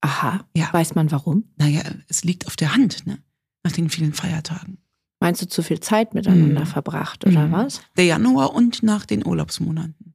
Aha. 0.00 0.44
Ja. 0.56 0.68
Weiß 0.72 0.94
man 0.94 1.10
warum? 1.10 1.44
Naja, 1.56 1.82
es 2.08 2.24
liegt 2.24 2.46
auf 2.46 2.56
der 2.56 2.74
Hand, 2.74 3.06
ne? 3.06 3.18
Nach 3.62 3.72
den 3.72 3.88
vielen 3.88 4.12
Feiertagen. 4.12 4.78
Meinst 5.20 5.40
du 5.40 5.48
zu 5.48 5.62
viel 5.62 5.80
Zeit 5.80 6.12
miteinander 6.12 6.60
mhm. 6.60 6.66
verbracht 6.66 7.26
oder 7.26 7.46
mhm. 7.46 7.52
was? 7.52 7.80
Der 7.96 8.04
Januar 8.04 8.54
und 8.54 8.82
nach 8.82 9.06
den 9.06 9.26
Urlaubsmonaten. 9.26 10.13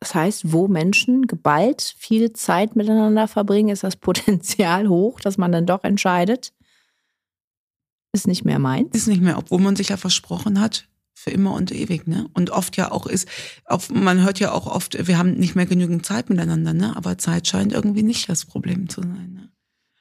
Das 0.00 0.14
heißt, 0.14 0.52
wo 0.52 0.68
Menschen 0.68 1.26
geballt 1.26 1.94
viel 1.98 2.32
Zeit 2.32 2.76
miteinander 2.76 3.28
verbringen, 3.28 3.70
ist 3.70 3.84
das 3.84 3.96
Potenzial 4.08 4.88
hoch, 4.88 5.20
dass 5.20 5.38
man 5.38 5.52
dann 5.52 5.66
doch 5.66 5.84
entscheidet, 5.84 6.52
ist 8.12 8.26
nicht 8.26 8.44
mehr 8.44 8.58
meins. 8.58 8.94
Ist 8.94 9.08
nicht 9.08 9.20
mehr, 9.20 9.38
obwohl 9.38 9.60
man 9.60 9.76
sich 9.76 9.90
ja 9.90 9.96
versprochen 9.96 10.60
hat, 10.60 10.88
für 11.14 11.30
immer 11.30 11.52
und 11.52 11.72
ewig, 11.72 12.06
ne? 12.06 12.28
Und 12.32 12.50
oft 12.50 12.76
ja 12.76 12.90
auch 12.90 13.06
ist, 13.06 13.28
auf, 13.64 13.90
man 13.90 14.22
hört 14.22 14.38
ja 14.38 14.52
auch 14.52 14.66
oft, 14.66 15.06
wir 15.06 15.18
haben 15.18 15.34
nicht 15.34 15.56
mehr 15.56 15.66
genügend 15.66 16.06
Zeit 16.06 16.30
miteinander, 16.30 16.72
ne? 16.72 16.96
Aber 16.96 17.18
Zeit 17.18 17.46
scheint 17.46 17.72
irgendwie 17.72 18.02
nicht 18.02 18.28
das 18.28 18.44
Problem 18.44 18.88
zu 18.88 19.02
sein, 19.02 19.32
ne? 19.34 19.48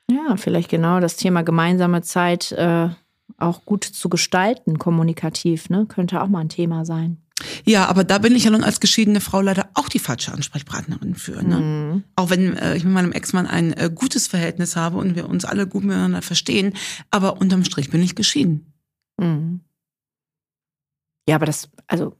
Ja, 0.09 0.37
vielleicht 0.37 0.69
genau 0.69 0.99
das 1.01 1.17
Thema 1.17 1.41
gemeinsame 1.41 2.01
Zeit 2.01 2.53
äh, 2.53 2.89
auch 3.37 3.65
gut 3.65 3.83
zu 3.83 4.09
gestalten, 4.09 4.79
kommunikativ, 4.79 5.69
ne? 5.69 5.85
Könnte 5.87 6.21
auch 6.21 6.27
mal 6.27 6.41
ein 6.41 6.49
Thema 6.49 6.85
sein. 6.85 7.17
Ja, 7.65 7.88
aber 7.88 8.03
da 8.03 8.17
bin 8.17 8.36
ich 8.36 8.46
ja 8.46 8.51
nun 8.51 8.63
als 8.63 8.79
geschiedene 8.79 9.22
Frau 9.22 9.41
leider 9.41 9.70
auch 9.74 9.89
die 9.89 10.00
falsche 10.00 10.32
Ansprechpartnerin 10.32 11.15
für. 11.15 11.44
Ne? 11.44 11.58
Mhm. 11.58 12.03
Auch 12.15 12.29
wenn 12.29 12.58
äh, 12.58 12.75
ich 12.75 12.84
mit 12.84 12.94
meinem 12.94 13.12
Ex-Mann 13.12 13.48
ein 13.48 13.74
äh, 13.74 13.91
gutes 13.94 14.27
Verhältnis 14.27 14.75
habe 14.75 14.98
und 14.98 15.15
wir 15.15 15.29
uns 15.29 15.46
alle 15.46 15.67
gut 15.67 15.84
miteinander 15.84 16.22
verstehen, 16.22 16.74
aber 17.12 17.39
unterm 17.39 17.63
Strich 17.63 17.89
bin 17.89 18.01
ich 18.01 18.15
geschieden. 18.15 18.74
Mhm. 19.20 19.62
Ja, 21.29 21.36
aber 21.36 21.46
das, 21.46 21.70
also 21.88 22.15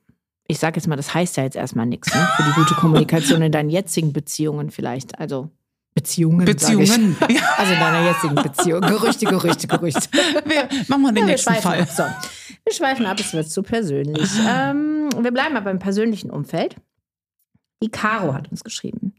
ich 0.48 0.60
sage 0.60 0.78
jetzt 0.78 0.88
mal, 0.88 0.96
das 0.96 1.14
heißt 1.14 1.38
ja 1.38 1.44
jetzt 1.44 1.56
erstmal 1.56 1.86
nichts 1.86 2.14
ne? 2.14 2.28
für 2.36 2.44
die 2.44 2.54
gute 2.54 2.76
Kommunikation 2.76 3.42
in 3.42 3.52
deinen 3.52 3.70
jetzigen 3.70 4.14
Beziehungen 4.14 4.70
vielleicht. 4.72 5.20
Also 5.20 5.50
Beziehungen. 5.98 6.46
Beziehungen. 6.46 7.18
Ja. 7.30 7.42
Also 7.58 7.74
in 7.74 7.80
deiner 7.80 8.06
jetzigen 8.06 8.36
Beziehung. 8.36 8.82
Gerüchte, 8.82 9.25
Gerüchte, 9.25 9.68
Gerüchte. 9.68 10.10
Wir 10.46 10.70
machen 10.88 11.01
mal 11.01 11.12
den 11.12 11.24
Ja, 11.24 11.27
wir 11.27 11.32
nächsten 11.34 11.56
Fall. 11.56 11.82
Ab. 11.82 11.89
So, 11.89 12.04
wir 12.63 12.74
schweifen 12.74 13.06
ab, 13.08 13.20
es 13.20 13.34
wird 13.34 13.50
zu 13.50 13.63
persönlich. 13.63 14.30
Ähm, 14.48 15.10
wir 15.20 15.32
bleiben 15.32 15.58
aber 15.58 15.72
im 15.72 15.80
persönlichen 15.80 16.30
Umfeld. 16.30 16.75
Die 17.82 17.89
Caro 17.89 18.34
hat 18.34 18.51
uns 18.51 18.63
geschrieben. 18.63 19.13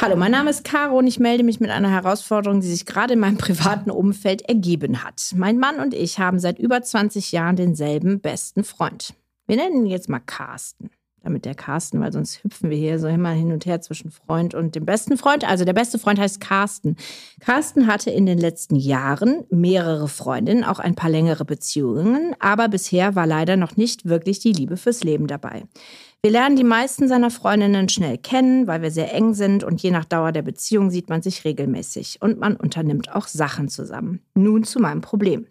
Hallo, 0.00 0.16
mein 0.16 0.30
Name 0.32 0.50
ist 0.50 0.64
Caro 0.64 0.98
und 0.98 1.06
ich 1.06 1.18
melde 1.18 1.44
mich 1.44 1.60
mit 1.60 1.70
einer 1.70 1.90
Herausforderung, 1.90 2.60
die 2.60 2.68
sich 2.68 2.86
gerade 2.86 3.14
in 3.14 3.20
meinem 3.20 3.36
privaten 3.36 3.90
Umfeld 3.90 4.42
ergeben 4.42 5.04
hat. 5.04 5.34
Mein 5.36 5.58
Mann 5.58 5.78
und 5.78 5.92
ich 5.92 6.18
haben 6.18 6.38
seit 6.38 6.58
über 6.58 6.80
20 6.80 7.32
Jahren 7.32 7.56
denselben 7.56 8.20
besten 8.20 8.64
Freund. 8.64 9.14
Wir 9.46 9.56
nennen 9.56 9.84
ihn 9.84 9.86
jetzt 9.86 10.08
mal 10.08 10.20
Carsten. 10.20 10.90
Damit 11.22 11.44
der 11.44 11.54
Carsten, 11.54 12.00
weil 12.00 12.12
sonst 12.12 12.42
hüpfen 12.42 12.70
wir 12.70 12.78
hier 12.78 12.98
so 12.98 13.06
immer 13.06 13.30
hin 13.30 13.52
und 13.52 13.66
her 13.66 13.80
zwischen 13.80 14.10
Freund 14.10 14.54
und 14.54 14.74
dem 14.74 14.86
besten 14.86 15.18
Freund. 15.18 15.46
Also 15.46 15.64
der 15.64 15.74
beste 15.74 15.98
Freund 15.98 16.18
heißt 16.18 16.40
Carsten. 16.40 16.96
Carsten 17.40 17.86
hatte 17.86 18.10
in 18.10 18.24
den 18.24 18.38
letzten 18.38 18.76
Jahren 18.76 19.44
mehrere 19.50 20.08
Freundinnen, 20.08 20.64
auch 20.64 20.78
ein 20.78 20.94
paar 20.94 21.10
längere 21.10 21.44
Beziehungen, 21.44 22.34
aber 22.38 22.68
bisher 22.68 23.14
war 23.14 23.26
leider 23.26 23.56
noch 23.56 23.76
nicht 23.76 24.06
wirklich 24.06 24.38
die 24.38 24.52
Liebe 24.52 24.78
fürs 24.78 25.04
Leben 25.04 25.26
dabei. 25.26 25.64
Wir 26.22 26.32
lernen 26.32 26.56
die 26.56 26.64
meisten 26.64 27.08
seiner 27.08 27.30
Freundinnen 27.30 27.88
schnell 27.88 28.18
kennen, 28.18 28.66
weil 28.66 28.82
wir 28.82 28.90
sehr 28.90 29.14
eng 29.14 29.32
sind 29.32 29.64
und 29.64 29.82
je 29.82 29.90
nach 29.90 30.04
Dauer 30.04 30.32
der 30.32 30.42
Beziehung 30.42 30.90
sieht 30.90 31.08
man 31.08 31.22
sich 31.22 31.46
regelmäßig 31.46 32.18
und 32.20 32.38
man 32.38 32.56
unternimmt 32.56 33.14
auch 33.14 33.26
Sachen 33.26 33.68
zusammen. 33.68 34.20
Nun 34.34 34.64
zu 34.64 34.80
meinem 34.80 35.00
Problem. 35.00 35.46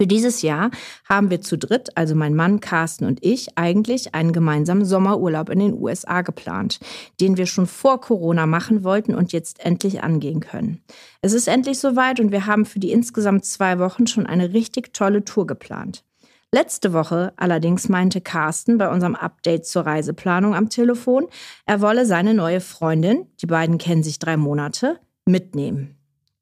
Für 0.00 0.06
dieses 0.06 0.42
Jahr 0.42 0.70
haben 1.08 1.28
wir 1.28 1.40
zu 1.40 1.58
dritt, 1.58 1.96
also 1.96 2.14
mein 2.14 2.36
Mann 2.36 2.60
Carsten 2.60 3.04
und 3.04 3.18
ich, 3.24 3.58
eigentlich 3.58 4.14
einen 4.14 4.32
gemeinsamen 4.32 4.84
Sommerurlaub 4.84 5.50
in 5.50 5.58
den 5.58 5.74
USA 5.74 6.22
geplant, 6.22 6.78
den 7.20 7.36
wir 7.36 7.46
schon 7.46 7.66
vor 7.66 8.00
Corona 8.00 8.46
machen 8.46 8.84
wollten 8.84 9.12
und 9.16 9.32
jetzt 9.32 9.58
endlich 9.64 10.04
angehen 10.04 10.38
können. 10.38 10.84
Es 11.20 11.32
ist 11.32 11.48
endlich 11.48 11.80
soweit 11.80 12.20
und 12.20 12.30
wir 12.30 12.46
haben 12.46 12.64
für 12.64 12.78
die 12.78 12.92
insgesamt 12.92 13.44
zwei 13.44 13.80
Wochen 13.80 14.06
schon 14.06 14.24
eine 14.24 14.52
richtig 14.52 14.94
tolle 14.94 15.24
Tour 15.24 15.48
geplant. 15.48 16.04
Letzte 16.52 16.92
Woche 16.92 17.32
allerdings 17.36 17.88
meinte 17.88 18.20
Carsten 18.20 18.78
bei 18.78 18.88
unserem 18.88 19.16
Update 19.16 19.66
zur 19.66 19.84
Reiseplanung 19.84 20.54
am 20.54 20.70
Telefon, 20.70 21.26
er 21.66 21.80
wolle 21.80 22.06
seine 22.06 22.34
neue 22.34 22.60
Freundin, 22.60 23.26
die 23.42 23.46
beiden 23.46 23.78
kennen 23.78 24.04
sich 24.04 24.20
drei 24.20 24.36
Monate, 24.36 25.00
mitnehmen. 25.26 25.97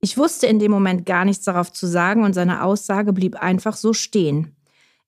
Ich 0.06 0.16
wusste 0.16 0.46
in 0.46 0.60
dem 0.60 0.70
Moment 0.70 1.04
gar 1.04 1.24
nichts 1.24 1.44
darauf 1.44 1.72
zu 1.72 1.84
sagen 1.84 2.22
und 2.22 2.32
seine 2.32 2.62
Aussage 2.62 3.12
blieb 3.12 3.42
einfach 3.42 3.74
so 3.74 3.92
stehen. 3.92 4.54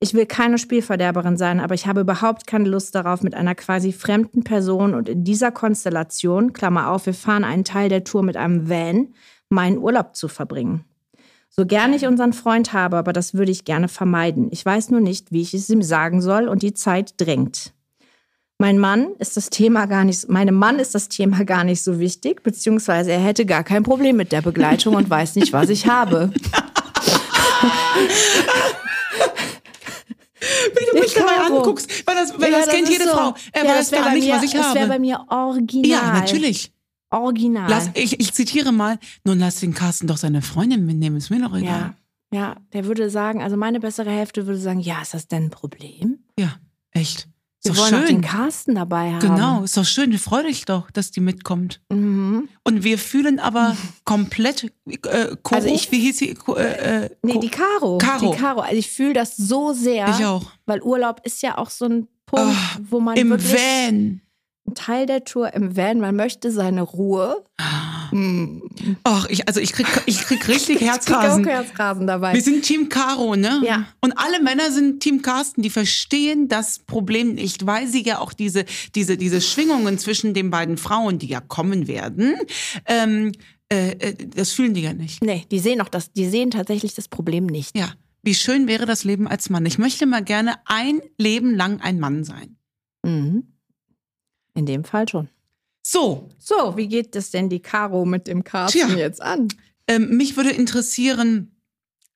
Ich 0.00 0.12
will 0.12 0.26
keine 0.26 0.58
Spielverderberin 0.58 1.36
sein, 1.36 1.60
aber 1.60 1.76
ich 1.76 1.86
habe 1.86 2.00
überhaupt 2.00 2.48
keine 2.48 2.68
Lust 2.68 2.96
darauf, 2.96 3.22
mit 3.22 3.36
einer 3.36 3.54
quasi 3.54 3.92
fremden 3.92 4.42
Person 4.42 4.94
und 4.94 5.08
in 5.08 5.22
dieser 5.22 5.52
Konstellation, 5.52 6.52
Klammer 6.52 6.90
auf, 6.90 7.06
wir 7.06 7.14
fahren 7.14 7.44
einen 7.44 7.62
Teil 7.62 7.88
der 7.88 8.02
Tour 8.02 8.24
mit 8.24 8.36
einem 8.36 8.68
Van, 8.68 9.14
meinen 9.48 9.78
Urlaub 9.78 10.16
zu 10.16 10.26
verbringen. 10.26 10.84
So 11.48 11.64
gern 11.64 11.92
ich 11.92 12.04
unseren 12.04 12.32
Freund 12.32 12.72
habe, 12.72 12.96
aber 12.96 13.12
das 13.12 13.34
würde 13.34 13.52
ich 13.52 13.64
gerne 13.64 13.86
vermeiden. 13.86 14.48
Ich 14.50 14.66
weiß 14.66 14.90
nur 14.90 15.00
nicht, 15.00 15.30
wie 15.30 15.42
ich 15.42 15.54
es 15.54 15.70
ihm 15.70 15.82
sagen 15.82 16.20
soll 16.20 16.48
und 16.48 16.62
die 16.62 16.74
Zeit 16.74 17.14
drängt. 17.18 17.72
Mein 18.60 18.78
Mann 18.80 19.12
ist 19.20 19.36
das 19.36 19.50
Thema 19.50 19.86
gar 19.86 20.02
nicht, 20.04 20.28
meinem 20.28 20.56
Mann 20.56 20.80
ist 20.80 20.92
das 20.96 21.08
Thema 21.08 21.44
gar 21.44 21.62
nicht 21.62 21.80
so 21.84 22.00
wichtig, 22.00 22.42
beziehungsweise 22.42 23.12
er 23.12 23.20
hätte 23.20 23.46
gar 23.46 23.62
kein 23.62 23.84
Problem 23.84 24.16
mit 24.16 24.32
der 24.32 24.42
Begleitung 24.42 24.96
und 24.96 25.08
weiß 25.08 25.36
nicht, 25.36 25.52
was 25.52 25.68
ich 25.68 25.86
habe. 25.86 26.32
Wenn 30.40 30.86
du 30.92 31.00
mich 31.00 31.14
dabei 31.14 31.36
anguckst, 31.40 32.06
weil 32.06 32.14
das, 32.16 32.38
weil 32.40 32.50
Ja, 32.52 32.58
das 32.58 32.68
kennt 32.68 32.84
ist 32.84 32.90
jede 32.90 33.04
so. 33.04 33.10
Frau. 33.10 33.34
Er 33.52 33.64
Ja, 33.64 33.70
weiß 33.76 33.90
gar 33.90 34.12
nicht, 34.12 34.26
mir, 34.26 34.34
was 34.34 34.42
ich 34.42 34.52
Das 34.52 34.74
wäre 34.74 34.86
bei 34.86 34.94
habe. 34.94 35.00
mir 35.00 35.24
original. 35.28 35.88
Ja, 35.90 36.12
natürlich. 36.20 36.72
Original. 37.10 37.70
Lass, 37.70 37.90
ich, 37.94 38.18
ich 38.20 38.32
zitiere 38.34 38.72
mal, 38.72 38.98
nun 39.24 39.38
lass 39.38 39.60
den 39.60 39.74
Carsten 39.74 40.06
doch 40.08 40.16
seine 40.16 40.42
Freundin 40.42 40.84
mitnehmen, 40.84 41.16
ist 41.16 41.30
mir 41.30 41.40
doch 41.40 41.56
egal. 41.56 41.94
ja, 42.32 42.38
ja, 42.40 42.56
der 42.72 42.84
würde 42.86 43.08
sagen, 43.08 43.42
also 43.42 43.56
meine 43.56 43.80
bessere 43.80 44.10
Hälfte 44.10 44.46
würde 44.46 44.58
sagen, 44.60 44.80
ja, 44.80 45.00
ist 45.00 45.14
das 45.14 45.28
denn 45.28 45.44
ein 45.44 45.50
Problem? 45.50 46.18
Ja, 46.38 46.56
echt. 46.92 47.28
Wir 47.68 47.76
wollen 47.76 47.94
auch 47.94 47.98
den 48.00 48.08
schön. 48.08 48.20
Carsten 48.22 48.74
dabei 48.74 49.12
haben. 49.12 49.20
Genau, 49.20 49.62
ist 49.62 49.76
doch 49.76 49.84
schön. 49.84 50.16
Freu 50.18 50.42
dich 50.42 50.64
doch, 50.64 50.90
dass 50.90 51.10
die 51.10 51.20
mitkommt. 51.20 51.80
Mhm. 51.90 52.48
Und 52.64 52.84
wir 52.84 52.98
fühlen 52.98 53.38
aber 53.38 53.76
komplett 54.04 54.64
äh, 54.86 55.36
Koro, 55.42 55.54
Also 55.56 55.68
ich- 55.68 55.90
wie 55.92 56.00
hieß 56.00 56.18
sie? 56.18 56.36
Äh, 56.56 57.04
äh, 57.04 57.10
Nee, 57.22 57.38
die 57.38 57.48
Caro. 57.50 57.98
Caro. 57.98 58.32
Die 58.32 58.38
Caro. 58.38 58.60
Also 58.60 58.76
ich 58.76 58.90
fühle 58.90 59.12
das 59.12 59.36
so 59.36 59.72
sehr. 59.72 60.08
Ich 60.18 60.24
auch. 60.24 60.50
Weil 60.66 60.82
Urlaub 60.82 61.20
ist 61.24 61.42
ja 61.42 61.58
auch 61.58 61.70
so 61.70 61.86
ein 61.86 62.08
Punkt, 62.26 62.54
Ah, 62.54 62.78
wo 62.90 63.00
man 63.00 63.16
Im 63.16 63.30
wirklich 63.30 63.52
Van. 63.54 64.20
Teil 64.74 65.06
der 65.06 65.24
Tour 65.24 65.52
im 65.54 65.76
Van, 65.76 66.00
man 66.00 66.16
möchte 66.16 66.50
seine 66.50 66.82
Ruhe. 66.82 67.44
Ach, 69.04 69.26
ich, 69.28 69.46
also 69.48 69.60
ich 69.60 69.72
krieg, 69.72 69.86
ich 70.06 70.20
krieg 70.20 70.48
richtig 70.48 70.76
Ich 70.76 70.80
krieg 70.80 70.90
Herzrasen. 70.90 71.44
auch 71.44 71.48
Herzrasen 71.48 72.06
dabei. 72.06 72.34
Wir 72.34 72.42
sind 72.42 72.62
Team 72.62 72.88
Caro, 72.88 73.36
ne? 73.36 73.60
Ja. 73.64 73.86
Und 74.00 74.12
alle 74.12 74.42
Männer 74.42 74.70
sind 74.70 75.00
Team 75.00 75.22
Carsten, 75.22 75.62
die 75.62 75.70
verstehen 75.70 76.48
das 76.48 76.78
Problem 76.78 77.34
nicht, 77.34 77.66
weil 77.66 77.86
sie 77.86 78.02
ja 78.04 78.18
auch 78.20 78.32
diese, 78.32 78.64
diese, 78.94 79.16
diese 79.16 79.40
Schwingungen 79.40 79.98
zwischen 79.98 80.34
den 80.34 80.50
beiden 80.50 80.76
Frauen, 80.78 81.18
die 81.18 81.26
ja 81.28 81.40
kommen 81.40 81.86
werden, 81.86 82.34
ähm, 82.86 83.32
äh, 83.70 83.90
äh, 83.90 84.14
das 84.14 84.52
fühlen 84.52 84.74
die 84.74 84.82
ja 84.82 84.94
nicht. 84.94 85.22
Nee, 85.22 85.44
die 85.50 85.58
sehen 85.58 85.80
auch 85.80 85.88
das, 85.88 86.12
die 86.12 86.26
sehen 86.28 86.50
tatsächlich 86.50 86.94
das 86.94 87.08
Problem 87.08 87.46
nicht. 87.46 87.76
Ja. 87.76 87.92
Wie 88.22 88.34
schön 88.34 88.66
wäre 88.66 88.86
das 88.86 89.04
Leben 89.04 89.28
als 89.28 89.48
Mann. 89.50 89.64
Ich 89.66 89.78
möchte 89.78 90.06
mal 90.06 90.24
gerne 90.24 90.56
ein 90.64 91.00
Leben 91.18 91.54
lang 91.54 91.80
ein 91.80 92.00
Mann 92.00 92.24
sein. 92.24 92.56
Mhm. 93.04 93.44
In 94.58 94.66
dem 94.66 94.82
Fall 94.84 95.08
schon. 95.08 95.28
So, 95.82 96.28
So, 96.38 96.76
wie 96.76 96.88
geht 96.88 97.14
es 97.14 97.30
denn 97.30 97.48
die 97.48 97.60
Caro 97.60 98.04
mit 98.04 98.26
dem 98.26 98.42
Carsten 98.42 98.78
Tja. 98.88 98.96
jetzt 98.96 99.22
an? 99.22 99.48
ähm, 99.86 100.16
mich 100.16 100.36
würde 100.36 100.50
interessieren, 100.50 101.54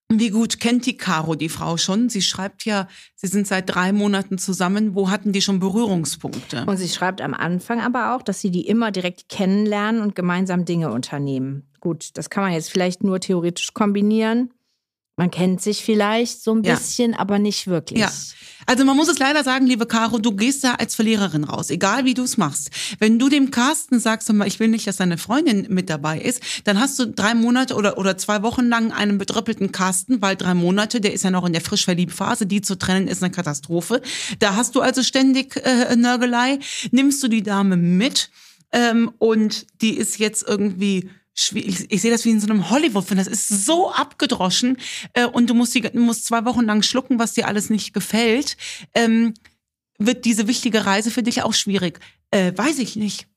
wie 0.08 0.30
gut 0.30 0.58
kennt 0.60 0.84
die 0.84 0.96
Caro 0.96 1.36
die 1.36 1.48
Frau 1.48 1.76
schon? 1.76 2.08
Sie 2.08 2.20
schreibt 2.20 2.64
ja, 2.64 2.88
sie 3.14 3.28
sind 3.28 3.46
seit 3.46 3.72
drei 3.72 3.92
Monaten 3.92 4.36
zusammen. 4.38 4.94
Wo 4.96 5.08
hatten 5.08 5.32
die 5.32 5.40
schon 5.40 5.60
Berührungspunkte? 5.60 6.66
Und 6.66 6.76
sie 6.76 6.88
schreibt 6.88 7.20
am 7.22 7.32
Anfang 7.32 7.80
aber 7.80 8.14
auch, 8.14 8.22
dass 8.22 8.40
sie 8.40 8.50
die 8.50 8.66
immer 8.66 8.90
direkt 8.90 9.28
kennenlernen 9.28 10.02
und 10.02 10.14
gemeinsam 10.16 10.64
Dinge 10.64 10.90
unternehmen. 10.92 11.62
Gut, 11.80 12.10
das 12.14 12.28
kann 12.28 12.42
man 12.42 12.52
jetzt 12.52 12.70
vielleicht 12.70 13.04
nur 13.04 13.20
theoretisch 13.20 13.72
kombinieren. 13.72 14.52
Man 15.16 15.30
kennt 15.30 15.60
sich 15.60 15.84
vielleicht 15.84 16.42
so 16.42 16.54
ein 16.54 16.64
Ja. 16.64 16.74
bisschen, 16.74 17.14
aber 17.14 17.38
nicht 17.38 17.66
wirklich. 17.66 18.00
Ja. 18.00 18.10
Also 18.64 18.84
man 18.84 18.96
muss 18.96 19.08
es 19.08 19.18
leider 19.18 19.42
sagen, 19.44 19.66
liebe 19.66 19.86
Caro, 19.86 20.18
du 20.18 20.32
gehst 20.32 20.62
da 20.64 20.74
als 20.74 20.94
Verliererin 20.94 21.44
raus, 21.44 21.68
egal 21.68 22.04
wie 22.04 22.14
du 22.14 22.22
es 22.22 22.36
machst. 22.36 22.70
Wenn 22.98 23.18
du 23.18 23.28
dem 23.28 23.50
Carsten 23.50 23.98
sagst, 23.98 24.32
ich 24.46 24.60
will 24.60 24.68
nicht, 24.68 24.86
dass 24.86 24.96
deine 24.96 25.18
Freundin 25.18 25.66
mit 25.68 25.90
dabei 25.90 26.20
ist, 26.20 26.40
dann 26.64 26.78
hast 26.80 26.98
du 26.98 27.06
drei 27.06 27.34
Monate 27.34 27.74
oder, 27.74 27.98
oder 27.98 28.16
zwei 28.16 28.42
Wochen 28.42 28.68
lang 28.68 28.92
einen 28.92 29.18
bedröppelten 29.18 29.72
Carsten, 29.72 30.22
weil 30.22 30.36
drei 30.36 30.54
Monate, 30.54 31.00
der 31.00 31.12
ist 31.12 31.24
ja 31.24 31.30
noch 31.30 31.44
in 31.44 31.52
der 31.52 31.60
frisch 31.60 31.84
verliebt 31.84 32.12
Phase, 32.12 32.46
die 32.46 32.62
zu 32.62 32.78
trennen 32.78 33.08
ist 33.08 33.22
eine 33.22 33.32
Katastrophe. 33.32 34.00
Da 34.38 34.54
hast 34.54 34.76
du 34.76 34.80
also 34.80 35.02
ständig 35.02 35.56
äh, 35.56 35.94
Nörgelei. 35.96 36.60
Nimmst 36.92 37.22
du 37.22 37.28
die 37.28 37.42
Dame 37.42 37.76
mit 37.76 38.30
ähm, 38.70 39.10
und 39.18 39.66
die 39.82 39.96
ist 39.96 40.18
jetzt 40.18 40.44
irgendwie. 40.46 41.10
Ich, 41.34 41.90
ich 41.90 42.02
sehe 42.02 42.10
das 42.10 42.24
wie 42.24 42.30
in 42.30 42.40
so 42.40 42.46
einem 42.46 42.70
Hollywood-Film. 42.70 43.18
Das 43.18 43.26
ist 43.26 43.48
so 43.48 43.90
abgedroschen 43.90 44.78
äh, 45.14 45.26
und 45.26 45.48
du 45.48 45.54
musst, 45.54 45.74
die, 45.74 45.80
du 45.80 46.00
musst 46.00 46.26
zwei 46.26 46.44
Wochen 46.44 46.64
lang 46.64 46.82
schlucken, 46.82 47.18
was 47.18 47.32
dir 47.32 47.46
alles 47.46 47.70
nicht 47.70 47.94
gefällt. 47.94 48.56
Ähm, 48.94 49.34
wird 49.98 50.24
diese 50.24 50.46
wichtige 50.46 50.84
Reise 50.84 51.10
für 51.10 51.22
dich 51.22 51.42
auch 51.42 51.54
schwierig? 51.54 52.00
Äh, 52.30 52.52
weiß 52.56 52.78
ich 52.78 52.96
nicht. 52.96 53.28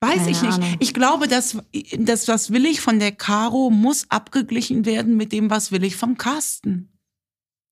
Weiß 0.00 0.16
Keine 0.16 0.30
ich 0.30 0.42
nicht. 0.42 0.54
Ahnung. 0.54 0.76
Ich 0.80 0.94
glaube, 0.94 1.28
dass 1.28 1.58
das, 1.98 2.28
was 2.28 2.52
will 2.52 2.66
ich 2.66 2.80
von 2.80 2.98
der 2.98 3.12
Caro, 3.12 3.70
muss 3.70 4.10
abgeglichen 4.10 4.84
werden 4.84 5.16
mit 5.16 5.32
dem, 5.32 5.50
was 5.50 5.72
will 5.72 5.84
ich 5.84 5.96
vom 5.96 6.18
Carsten. 6.18 6.90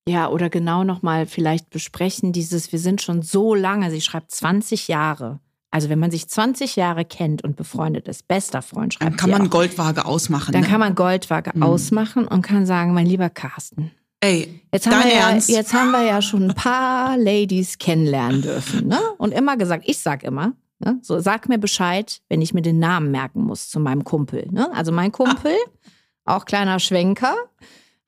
Ja, 0.08 0.28
oder 0.28 0.50
genau 0.50 0.82
nochmal 0.82 1.26
vielleicht 1.26 1.70
besprechen, 1.70 2.32
dieses, 2.32 2.72
wir 2.72 2.78
sind 2.78 3.02
schon 3.02 3.22
so 3.22 3.54
lange, 3.54 3.90
sie 3.90 4.00
schreibt 4.00 4.32
20 4.32 4.88
Jahre. 4.88 5.40
Also 5.72 5.88
wenn 5.88 5.98
man 5.98 6.10
sich 6.12 6.28
20 6.28 6.76
Jahre 6.76 7.04
kennt 7.04 7.42
und 7.42 7.56
befreundet 7.56 8.06
ist, 8.06 8.28
bester 8.28 8.62
Freund 8.62 8.94
schreibt 8.94 9.10
Dann 9.10 9.16
kann 9.16 9.30
man 9.30 9.46
auch. 9.46 9.50
Goldwaage 9.50 10.04
ausmachen. 10.04 10.52
Dann 10.52 10.60
ne? 10.62 10.68
kann 10.68 10.78
man 10.78 10.94
Goldwaage 10.94 11.50
Mhm. 11.54 11.62
ausmachen 11.64 12.28
und 12.28 12.42
kann 12.42 12.66
sagen, 12.66 12.92
mein 12.94 13.06
lieber 13.06 13.28
Carsten, 13.30 13.90
Ey, 14.20 14.60
Jetzt 14.72 14.86
haben, 14.86 15.02
wir 15.02 15.12
ja, 15.12 15.30
Ernst? 15.30 15.48
jetzt 15.48 15.74
haben 15.74 15.90
wir 15.90 16.02
ja 16.04 16.22
schon 16.22 16.50
ein 16.50 16.54
paar 16.54 17.16
Ladies 17.18 17.78
kennenlernen 17.78 18.40
dürfen. 18.42 18.86
Ne? 18.86 19.00
Und 19.18 19.32
immer 19.32 19.56
gesagt, 19.56 19.82
ich 19.88 19.98
sag 19.98 20.22
immer, 20.22 20.52
ne? 20.78 20.98
so 21.02 21.18
sag 21.18 21.48
mir 21.48 21.58
Bescheid, 21.58 22.20
wenn 22.28 22.40
ich 22.40 22.54
mir 22.54 22.62
den 22.62 22.78
Namen 22.78 23.10
merken 23.10 23.42
muss 23.42 23.68
zu 23.68 23.80
meinem 23.80 24.04
Kumpel. 24.04 24.46
Ne? 24.52 24.70
Also 24.74 24.92
mein 24.92 25.10
Kumpel, 25.10 25.52
auch 26.24 26.44
kleiner 26.44 26.78
Schwenker, 26.78 27.34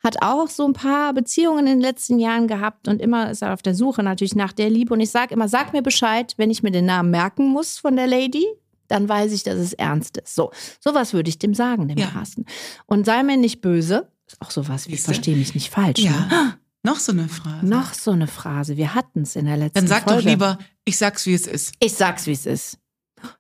hat 0.04 0.22
auch 0.22 0.48
so 0.48 0.66
ein 0.66 0.74
paar 0.74 1.12
Beziehungen 1.14 1.60
in 1.66 1.72
den 1.74 1.80
letzten 1.80 2.18
Jahren 2.18 2.46
gehabt 2.46 2.86
und 2.88 3.00
immer 3.00 3.30
ist 3.30 3.42
er 3.42 3.54
auf 3.54 3.62
der 3.62 3.74
Suche 3.74 4.02
natürlich 4.02 4.34
nach 4.36 4.52
der 4.52 4.68
Liebe. 4.70 4.92
Und 4.94 5.00
ich 5.00 5.10
sage 5.10 5.34
immer, 5.34 5.48
sag 5.48 5.72
mir 5.72 5.82
Bescheid, 5.82 6.34
wenn 6.36 6.50
ich 6.50 6.62
mir 6.62 6.70
den 6.70 6.84
Namen 6.86 7.10
merken 7.10 7.48
muss 7.48 7.78
von 7.78 7.96
der 7.96 8.06
Lady, 8.06 8.46
dann 8.88 9.08
weiß 9.08 9.32
ich, 9.32 9.42
dass 9.42 9.54
es 9.56 9.72
ernst 9.72 10.18
ist. 10.18 10.34
So, 10.34 10.52
sowas 10.78 11.14
würde 11.14 11.30
ich 11.30 11.38
dem 11.38 11.54
sagen, 11.54 11.88
dem 11.88 11.96
Ja. 11.98 12.06
Carsten. 12.08 12.44
Und 12.86 13.06
sei 13.06 13.22
mir 13.22 13.36
nicht 13.38 13.62
böse. 13.62 14.08
Ist 14.26 14.40
auch 14.42 14.50
sowas 14.50 14.88
wie, 14.88 14.96
verstehe 14.98 15.36
mich 15.36 15.54
nicht 15.54 15.70
falsch. 15.70 16.04
Ne? 16.04 16.10
Ja. 16.30 16.54
Noch 16.82 16.98
so 16.98 17.12
eine 17.12 17.28
Frage. 17.28 17.66
Noch 17.66 17.94
so 17.94 18.10
eine 18.10 18.26
Phrase. 18.26 18.76
Wir 18.76 18.94
hatten 18.94 19.22
es 19.22 19.36
in 19.36 19.46
der 19.46 19.56
letzten 19.56 19.78
Dann 19.78 19.86
sag 19.86 20.02
Folge. 20.04 20.22
doch 20.22 20.28
lieber, 20.28 20.58
ich 20.84 20.98
sag's, 20.98 21.24
wie 21.24 21.32
es 21.32 21.46
ist. 21.46 21.72
Ich 21.80 21.94
sag's, 21.94 22.26
wie 22.26 22.32
es 22.32 22.44
ist. 22.44 22.78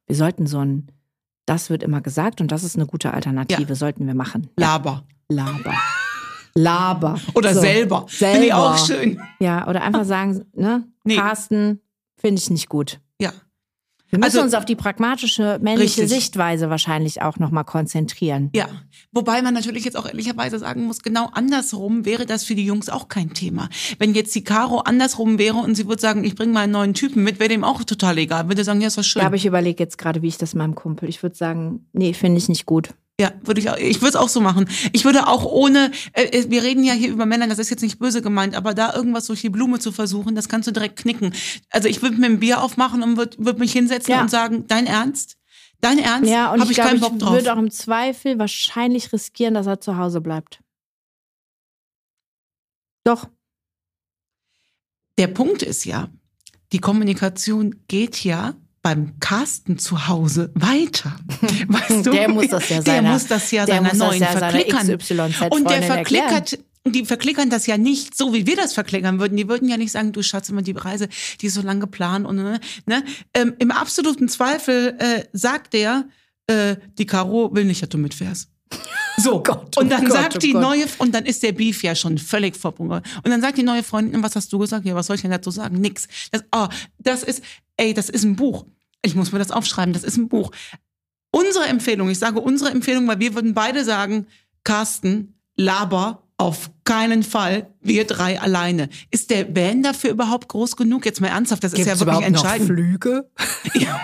Wir 0.06 0.16
sollten 0.16 0.46
so 0.46 0.60
ein 0.60 0.88
Das 1.46 1.68
wird 1.68 1.82
immer 1.82 2.00
gesagt 2.00 2.40
und 2.40 2.50
das 2.52 2.64
ist 2.64 2.74
eine 2.76 2.86
gute 2.86 3.12
Alternative, 3.12 3.68
Ja. 3.68 3.74
sollten 3.74 4.06
wir 4.06 4.14
machen. 4.14 4.48
Laber. 4.56 5.04
Laber. 5.28 5.74
Laber. 6.56 7.18
Oder 7.34 7.54
So. 7.54 7.60
selber. 7.60 8.04
Finde 8.08 8.34
ich 8.34 8.40
Selber. 8.52 8.56
auch 8.74 8.86
schön. 8.86 9.20
Ja, 9.40 9.66
oder 9.68 9.82
einfach 9.82 10.04
sagen, 10.04 10.44
ne, 10.54 10.84
Nee. 11.04 11.16
Carsten, 11.16 11.80
finde 12.16 12.40
ich 12.40 12.48
nicht 12.50 12.68
gut. 12.68 13.00
Ja. 13.20 13.32
Wir 14.10 14.20
müssen 14.20 14.36
Also- 14.36 14.42
uns 14.42 14.54
auf 14.54 14.64
die 14.64 14.76
pragmatische 14.76 15.58
männliche 15.60 16.02
Richtig. 16.02 16.08
Sichtweise 16.08 16.70
wahrscheinlich 16.70 17.20
auch 17.22 17.38
nochmal 17.40 17.64
konzentrieren. 17.64 18.50
Ja, 18.54 18.68
wobei 19.10 19.42
man 19.42 19.52
natürlich 19.54 19.84
jetzt 19.84 19.96
auch 19.96 20.06
ehrlicherweise 20.06 20.60
sagen 20.60 20.84
muss, 20.84 21.02
genau 21.02 21.30
andersrum 21.32 22.04
wäre 22.04 22.24
das 22.24 22.44
für 22.44 22.54
die 22.54 22.64
Jungs 22.64 22.88
auch 22.88 23.08
kein 23.08 23.34
Thema. 23.34 23.68
Wenn 23.98 24.14
jetzt 24.14 24.32
die 24.36 24.44
Caro 24.44 24.78
andersrum 24.78 25.38
wäre 25.38 25.56
und 25.56 25.74
sie 25.74 25.88
würde 25.88 26.00
sagen, 26.00 26.22
ich 26.22 26.36
bringe 26.36 26.52
mal 26.52 26.60
einen 26.60 26.72
neuen 26.72 26.94
Typen 26.94 27.24
mit, 27.24 27.40
wäre 27.40 27.48
dem 27.48 27.64
auch 27.64 27.82
total 27.82 28.16
egal. 28.18 28.46
Würde 28.46 28.62
sagen, 28.62 28.80
ja, 28.80 28.86
ist 28.86 28.96
was 28.96 29.06
schön. 29.08 29.20
Ja, 29.22 29.26
aber 29.26 29.36
ich 29.36 29.46
überlege 29.46 29.82
jetzt 29.82 29.98
gerade, 29.98 30.22
wie 30.22 30.28
ich 30.28 30.38
das 30.38 30.54
meinem 30.54 30.76
Kumpel. 30.76 31.08
Ich 31.08 31.20
würde 31.24 31.34
sagen, 31.34 31.88
nee, 31.92 32.12
finde 32.14 32.38
ich 32.38 32.48
nicht 32.48 32.66
gut. 32.66 32.90
Ja, 33.20 33.32
würde 33.42 33.60
ich 33.60 33.70
auch. 33.70 33.76
Ich 33.76 33.98
würde 34.00 34.08
es 34.08 34.16
auch 34.16 34.28
so 34.28 34.40
machen. 34.40 34.68
Ich 34.92 35.04
würde 35.04 35.28
auch 35.28 35.44
ohne, 35.44 35.92
äh, 36.14 36.44
wir 36.48 36.64
reden 36.64 36.82
ja 36.82 36.94
hier 36.94 37.10
über 37.10 37.26
Männer, 37.26 37.46
das 37.46 37.60
ist 37.60 37.70
jetzt 37.70 37.82
nicht 37.82 38.00
böse 38.00 38.22
gemeint, 38.22 38.56
aber 38.56 38.74
da 38.74 38.92
irgendwas 38.92 39.26
durch 39.26 39.40
die 39.40 39.50
Blume 39.50 39.78
zu 39.78 39.92
versuchen, 39.92 40.34
das 40.34 40.48
kannst 40.48 40.66
du 40.66 40.72
direkt 40.72 40.96
knicken. 40.96 41.32
Also 41.70 41.88
ich 41.88 42.02
würde 42.02 42.16
mir 42.16 42.26
ein 42.26 42.40
Bier 42.40 42.60
aufmachen 42.60 43.04
und 43.04 43.16
würde 43.16 43.36
würd 43.38 43.60
mich 43.60 43.72
hinsetzen 43.72 44.10
Ja. 44.14 44.20
und 44.22 44.30
sagen, 44.30 44.66
dein 44.66 44.86
Ernst? 44.86 45.36
Dein 45.80 46.00
Ernst? 46.00 46.28
Ja, 46.28 46.52
und 46.52 46.58
Hab 46.60 46.64
ich 46.64 46.70
ich 46.72 46.74
glaube, 46.76 46.88
keinen 46.90 46.96
ich 46.96 47.08
Bock 47.08 47.18
drauf. 47.20 47.32
würde 47.34 47.52
auch 47.54 47.58
im 47.58 47.70
Zweifel 47.70 48.38
wahrscheinlich 48.40 49.12
riskieren, 49.12 49.54
dass 49.54 49.66
er 49.68 49.80
zu 49.80 49.96
Hause 49.96 50.20
bleibt. 50.20 50.60
Doch. 53.04 53.28
Der 55.18 55.28
Punkt 55.28 55.62
ist 55.62 55.84
ja, 55.84 56.08
die 56.72 56.78
Kommunikation 56.80 57.84
geht 57.86 58.24
ja 58.24 58.54
beim 58.84 59.18
Carsten 59.18 59.78
zu 59.78 60.06
Hause 60.08 60.52
weiter. 60.54 61.16
Weißt 61.68 62.04
du? 62.06 62.10
Der 62.10 62.28
muss 62.28 62.48
das 62.48 62.68
ja 62.68 62.76
Der 62.82 62.94
seiner- 62.96 63.12
muss 63.12 63.26
das 63.26 63.50
ja 63.50 63.64
der 63.66 63.76
seiner 63.76 63.88
muss 63.88 63.98
das 63.98 64.08
neuen 64.08 64.20
ja 64.20 64.32
seiner 64.32 64.50
verklickern. 64.50 64.98
XYZ-Freundin 64.98 65.58
Und 65.58 65.70
der 65.70 65.76
erklären. 65.82 66.28
verklickert, 66.28 66.58
die 66.86 67.04
verklickern 67.06 67.48
das 67.48 67.66
ja 67.66 67.78
nicht 67.78 68.14
so, 68.14 68.34
wie 68.34 68.46
wir 68.46 68.56
das 68.56 68.74
verklickern 68.74 69.18
würden. 69.18 69.38
Die 69.38 69.48
würden 69.48 69.68
ja 69.70 69.78
nicht 69.78 69.90
sagen, 69.90 70.12
du 70.12 70.22
Schatz, 70.22 70.50
immer 70.50 70.60
die 70.60 70.72
Reise, 70.72 71.08
die 71.40 71.46
ist 71.46 71.54
so 71.54 71.62
lang 71.62 71.80
geplant 71.80 72.26
und 72.26 72.36
ne, 72.36 72.60
ne. 72.84 73.02
Ähm, 73.32 73.54
Im 73.58 73.70
absoluten 73.70 74.28
Zweifel 74.28 74.94
äh, 74.98 75.24
sagt 75.32 75.72
der, 75.72 76.04
äh, 76.46 76.76
die 76.98 77.06
Caro 77.06 77.54
will 77.54 77.64
nicht, 77.64 77.80
dass 77.82 77.88
du 77.88 77.98
mitfährst. 77.98 78.48
So, 79.16 79.40
Gott, 79.44 79.76
oh 79.76 79.80
und 79.80 79.90
dann 79.92 80.02
Gott, 80.06 80.12
sagt 80.12 80.34
oh 80.34 80.38
die 80.40 80.50
Gott. 80.50 80.60
neue, 80.62 80.86
und 80.98 81.14
dann 81.14 81.24
ist 81.24 81.44
der 81.44 81.52
Beef 81.52 81.84
ja 81.84 81.94
schon 81.94 82.18
völlig 82.18 82.56
verbunden. 82.56 82.94
Und 83.22 83.30
dann 83.30 83.40
sagt 83.40 83.56
die 83.56 83.62
neue 83.62 83.84
Freundin, 83.84 84.20
was 84.24 84.34
hast 84.34 84.52
du 84.52 84.58
gesagt? 84.58 84.84
Ja, 84.84 84.96
was 84.96 85.06
soll 85.06 85.14
ich 85.14 85.22
denn 85.22 85.30
dazu 85.30 85.52
sagen? 85.52 85.80
Nix. 85.80 86.08
Das, 86.32 86.42
oh, 86.50 86.66
das 86.98 87.22
ist, 87.22 87.40
ey, 87.76 87.94
das 87.94 88.08
ist 88.08 88.24
ein 88.24 88.34
Buch. 88.34 88.66
Ich 89.04 89.14
muss 89.14 89.32
mir 89.32 89.38
das 89.38 89.50
aufschreiben, 89.50 89.92
das 89.92 90.04
ist 90.04 90.16
ein 90.16 90.28
Buch. 90.28 90.50
Unsere 91.30 91.66
Empfehlung, 91.66 92.08
ich 92.10 92.18
sage 92.18 92.40
unsere 92.40 92.70
Empfehlung, 92.70 93.06
weil 93.08 93.18
wir 93.18 93.34
würden 93.34 93.54
beide 93.54 93.84
sagen, 93.84 94.26
Carsten, 94.62 95.34
laber 95.56 96.24
auf 96.36 96.70
keinen 96.82 97.22
Fall, 97.22 97.72
wir 97.80 98.06
drei 98.06 98.40
alleine. 98.40 98.88
Ist 99.10 99.30
der 99.30 99.54
Van 99.54 99.82
dafür 99.82 100.10
überhaupt 100.10 100.48
groß 100.48 100.76
genug? 100.76 101.04
Jetzt 101.06 101.20
mal 101.20 101.28
ernsthaft, 101.28 101.62
das 101.62 101.74
ist 101.74 101.86
ja 101.86 101.98
wirklich 101.98 102.26
entscheidend. 102.26 102.68
Flüge? 102.68 103.30
Ja, 103.74 104.00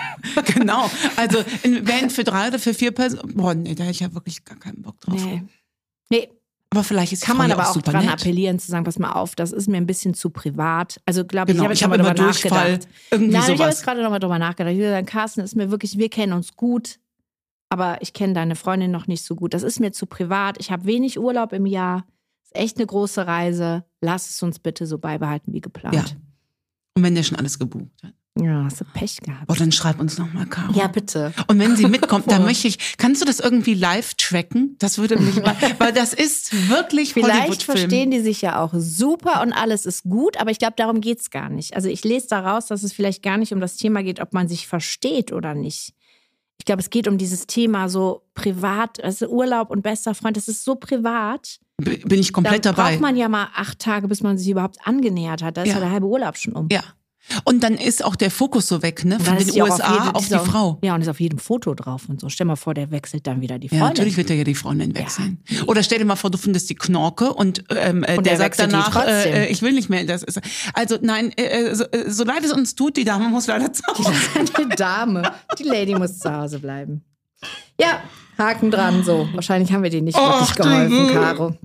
genau. 0.53 0.89
Also 1.15 1.43
ein 1.63 1.87
Van 1.87 2.09
für 2.09 2.23
drei 2.23 2.47
oder 2.47 2.59
für 2.59 2.73
vier 2.73 2.91
Personen. 2.91 3.35
Boah, 3.35 3.53
nee, 3.53 3.75
da 3.75 3.83
hätte 3.83 3.91
ich 3.91 3.99
ja 3.99 4.13
wirklich 4.13 4.43
gar 4.43 4.57
keinen 4.57 4.81
Bock 4.81 4.99
drauf. 4.99 5.23
Nee. 5.23 5.43
Nee, 6.09 6.29
Aber 6.73 6.83
vielleicht 6.85 7.11
ist 7.11 7.23
kann 7.23 7.35
man 7.37 7.51
aber 7.51 7.69
auch 7.69 7.73
super 7.73 7.91
dran 7.91 8.05
nett. 8.05 8.13
appellieren, 8.13 8.57
zu 8.57 8.71
sagen, 8.71 8.85
pass 8.85 8.97
mal 8.97 9.11
auf, 9.11 9.35
das 9.35 9.51
ist 9.51 9.67
mir 9.67 9.75
ein 9.77 9.85
bisschen 9.85 10.13
zu 10.13 10.29
privat. 10.29 11.01
Also 11.05 11.25
glaube 11.25 11.51
ich, 11.51 11.57
Genau, 11.57 11.69
ich 11.69 11.83
habe 11.83 11.93
ich 11.95 11.99
jetzt 11.99 12.01
habe 12.01 12.09
immer 12.09 12.13
Durchfall, 12.13 12.79
irgendwie 13.11 13.33
Nein, 13.33 13.41
ich 13.43 13.47
habe 13.49 13.57
sowas. 13.57 13.75
jetzt 13.75 13.83
gerade 13.83 14.01
nochmal 14.01 14.19
drüber 14.19 14.39
nachgedacht. 14.39 14.71
Ich 14.73 14.79
würde 14.79 14.91
sagen, 14.91 15.05
Carsten 15.05 15.41
ist 15.41 15.55
mir 15.55 15.69
wirklich, 15.69 15.97
wir 15.97 16.09
kennen 16.09 16.31
uns 16.31 16.55
gut, 16.55 16.99
aber 17.69 18.01
ich 18.01 18.13
kenne 18.13 18.33
deine 18.33 18.55
Freundin 18.55 18.89
noch 18.89 19.07
nicht 19.07 19.23
so 19.25 19.35
gut. 19.35 19.53
Das 19.53 19.63
ist 19.63 19.81
mir 19.81 19.91
zu 19.91 20.05
privat. 20.05 20.57
Ich 20.61 20.71
habe 20.71 20.85
wenig 20.85 21.19
Urlaub 21.19 21.51
im 21.51 21.65
Jahr. 21.65 22.05
Ist 22.43 22.55
echt 22.55 22.77
eine 22.77 22.85
große 22.87 23.27
Reise. 23.27 23.83
Lass 23.99 24.29
es 24.29 24.41
uns 24.41 24.59
bitte 24.59 24.85
so 24.85 24.97
beibehalten 24.97 25.51
wie 25.51 25.61
geplant. 25.61 25.95
Ja. 25.95 26.05
Und 26.95 27.03
wenn 27.03 27.15
der 27.15 27.23
schon 27.23 27.37
alles 27.37 27.59
gebucht 27.59 27.91
hat. 28.03 28.13
Ja, 28.39 28.63
hast 28.63 28.79
du 28.79 28.85
Pech 28.85 29.19
gehabt. 29.19 29.47
Boah, 29.47 29.57
dann 29.57 29.73
schreib 29.73 29.99
uns 29.99 30.17
noch 30.17 30.31
mal, 30.31 30.45
Caro. 30.45 30.71
Ja, 30.73 30.87
bitte. 30.87 31.33
Und 31.47 31.59
wenn 31.59 31.75
sie 31.75 31.85
mitkommt, 31.87 32.31
dann 32.31 32.41
Oh. 32.43 32.45
möchte 32.45 32.69
ich, 32.69 32.95
kannst 32.97 33.21
du 33.21 33.25
das 33.25 33.41
irgendwie 33.41 33.73
live 33.73 34.13
tracken? 34.13 34.77
Das 34.79 34.97
würde 34.97 35.17
mich 35.19 35.35
mal, 35.43 35.55
weil 35.79 35.91
das 35.91 36.13
ist 36.13 36.69
wirklich 36.69 37.13
Vielleicht 37.13 37.63
verstehen 37.63 38.09
die 38.09 38.21
sich 38.21 38.41
ja 38.41 38.61
auch 38.63 38.73
super 38.73 39.41
und 39.41 39.51
alles 39.51 39.85
ist 39.85 40.03
gut, 40.03 40.37
aber 40.39 40.49
ich 40.49 40.59
glaube, 40.59 40.75
darum 40.77 41.01
geht's 41.01 41.29
gar 41.29 41.49
nicht. 41.49 41.75
Also 41.75 41.89
ich 41.89 42.05
lese 42.05 42.27
daraus, 42.29 42.67
dass 42.67 42.83
es 42.83 42.93
vielleicht 42.93 43.21
gar 43.21 43.37
nicht 43.37 43.51
um 43.51 43.59
das 43.59 43.75
Thema 43.75 44.01
geht, 44.01 44.21
ob 44.21 44.31
man 44.33 44.47
sich 44.47 44.65
versteht 44.65 45.33
oder 45.33 45.53
nicht. 45.53 45.93
Ich 46.57 46.63
glaube, 46.65 46.81
es 46.81 46.89
geht 46.89 47.09
um 47.09 47.17
dieses 47.17 47.47
Thema 47.47 47.89
so 47.89 48.21
privat, 48.33 49.03
also 49.03 49.27
Urlaub 49.27 49.69
und 49.71 49.81
bester 49.81 50.15
Freund, 50.15 50.37
das 50.37 50.47
ist 50.47 50.63
so 50.63 50.75
privat. 50.75 51.59
Bin 51.77 52.19
ich 52.19 52.31
komplett 52.31 52.65
da 52.65 52.71
dabei. 52.71 52.91
braucht 52.91 53.01
man 53.01 53.17
ja 53.17 53.27
mal 53.27 53.47
acht 53.55 53.79
Tage, 53.79 54.07
bis 54.07 54.21
man 54.23 54.37
sich 54.37 54.47
überhaupt 54.49 54.77
angenähert 54.85 55.41
hat. 55.43 55.57
Da 55.57 55.63
ist 55.63 55.69
Ja. 55.69 55.73
ja, 55.75 55.79
der 55.81 55.91
halbe 55.91 56.05
Urlaub 56.07 56.37
schon 56.37 56.53
um. 56.53 56.69
ja. 56.71 56.81
Und 57.45 57.63
dann 57.63 57.75
ist 57.75 58.03
auch 58.03 58.15
der 58.15 58.31
Fokus 58.31 58.67
so 58.67 58.81
weg, 58.81 59.05
ne? 59.05 59.19
Von 59.19 59.37
den 59.37 59.61
USA 59.61 60.09
auf 60.11 60.23
ist 60.23 60.31
die 60.31 60.35
auch- 60.35 60.45
Frau. 60.45 60.79
Ja, 60.83 60.95
und 60.95 61.01
ist 61.01 61.07
auf 61.07 61.19
jedem 61.19 61.39
Foto 61.39 61.73
drauf 61.75 62.09
und 62.09 62.19
so. 62.19 62.29
Stell 62.29 62.45
mal 62.47 62.55
vor, 62.55 62.73
der 62.73 62.91
wechselt 62.91 63.25
dann 63.27 63.41
wieder 63.41 63.57
die 63.59 63.67
Ja, 63.67 63.71
Freundin. 63.71 63.87
natürlich 63.89 64.17
wird 64.17 64.29
er 64.31 64.35
ja 64.37 64.43
die 64.43 64.55
Freundin 64.55 64.95
wechseln. 64.95 65.39
Oder 65.67 65.83
stell 65.83 65.99
dir 65.99 66.05
mal 66.05 66.15
vor, 66.15 66.29
du 66.31 66.37
findest 66.37 66.69
die 66.69 66.75
Knorke 66.75 67.31
und, 67.33 67.63
ähm, 67.69 68.03
äh, 68.03 68.17
Und 68.17 68.25
der 68.25 68.33
der 68.33 68.37
sagt 68.37 68.59
danach, 68.59 69.05
äh, 69.05 69.45
äh, 69.45 69.51
ich 69.51 69.61
will 69.61 69.71
nicht 69.73 69.89
mehr. 69.89 70.03
Das 70.05 70.23
ist, 70.23 70.41
also 70.73 70.97
nein, 71.01 71.31
äh, 71.37 71.43
äh, 71.43 71.75
so, 71.75 71.85
so 72.07 72.23
leid 72.23 72.43
es 72.43 72.51
uns 72.51 72.75
tut, 72.75 72.97
die 72.97 73.03
Dame 73.05 73.29
muss 73.29 73.47
leider 73.47 73.71
zu 73.71 73.83
Hause. 73.87 74.11
Die 74.57 74.75
Dame. 74.75 75.31
Die 75.59 75.63
Lady 75.63 75.95
muss 75.95 76.19
zu 76.19 76.33
Hause 76.35 76.59
bleiben. 76.59 77.03
Ja, 77.79 78.01
Haken 78.37 78.71
dran, 78.71 79.03
so. 79.03 79.29
Wahrscheinlich 79.33 79.71
haben 79.71 79.83
wir 79.83 79.89
dir 79.89 80.01
nicht 80.01 80.17
Och, 80.17 80.39
wirklich 80.41 80.55
geholfen, 80.55 81.13
Caro. 81.13 81.55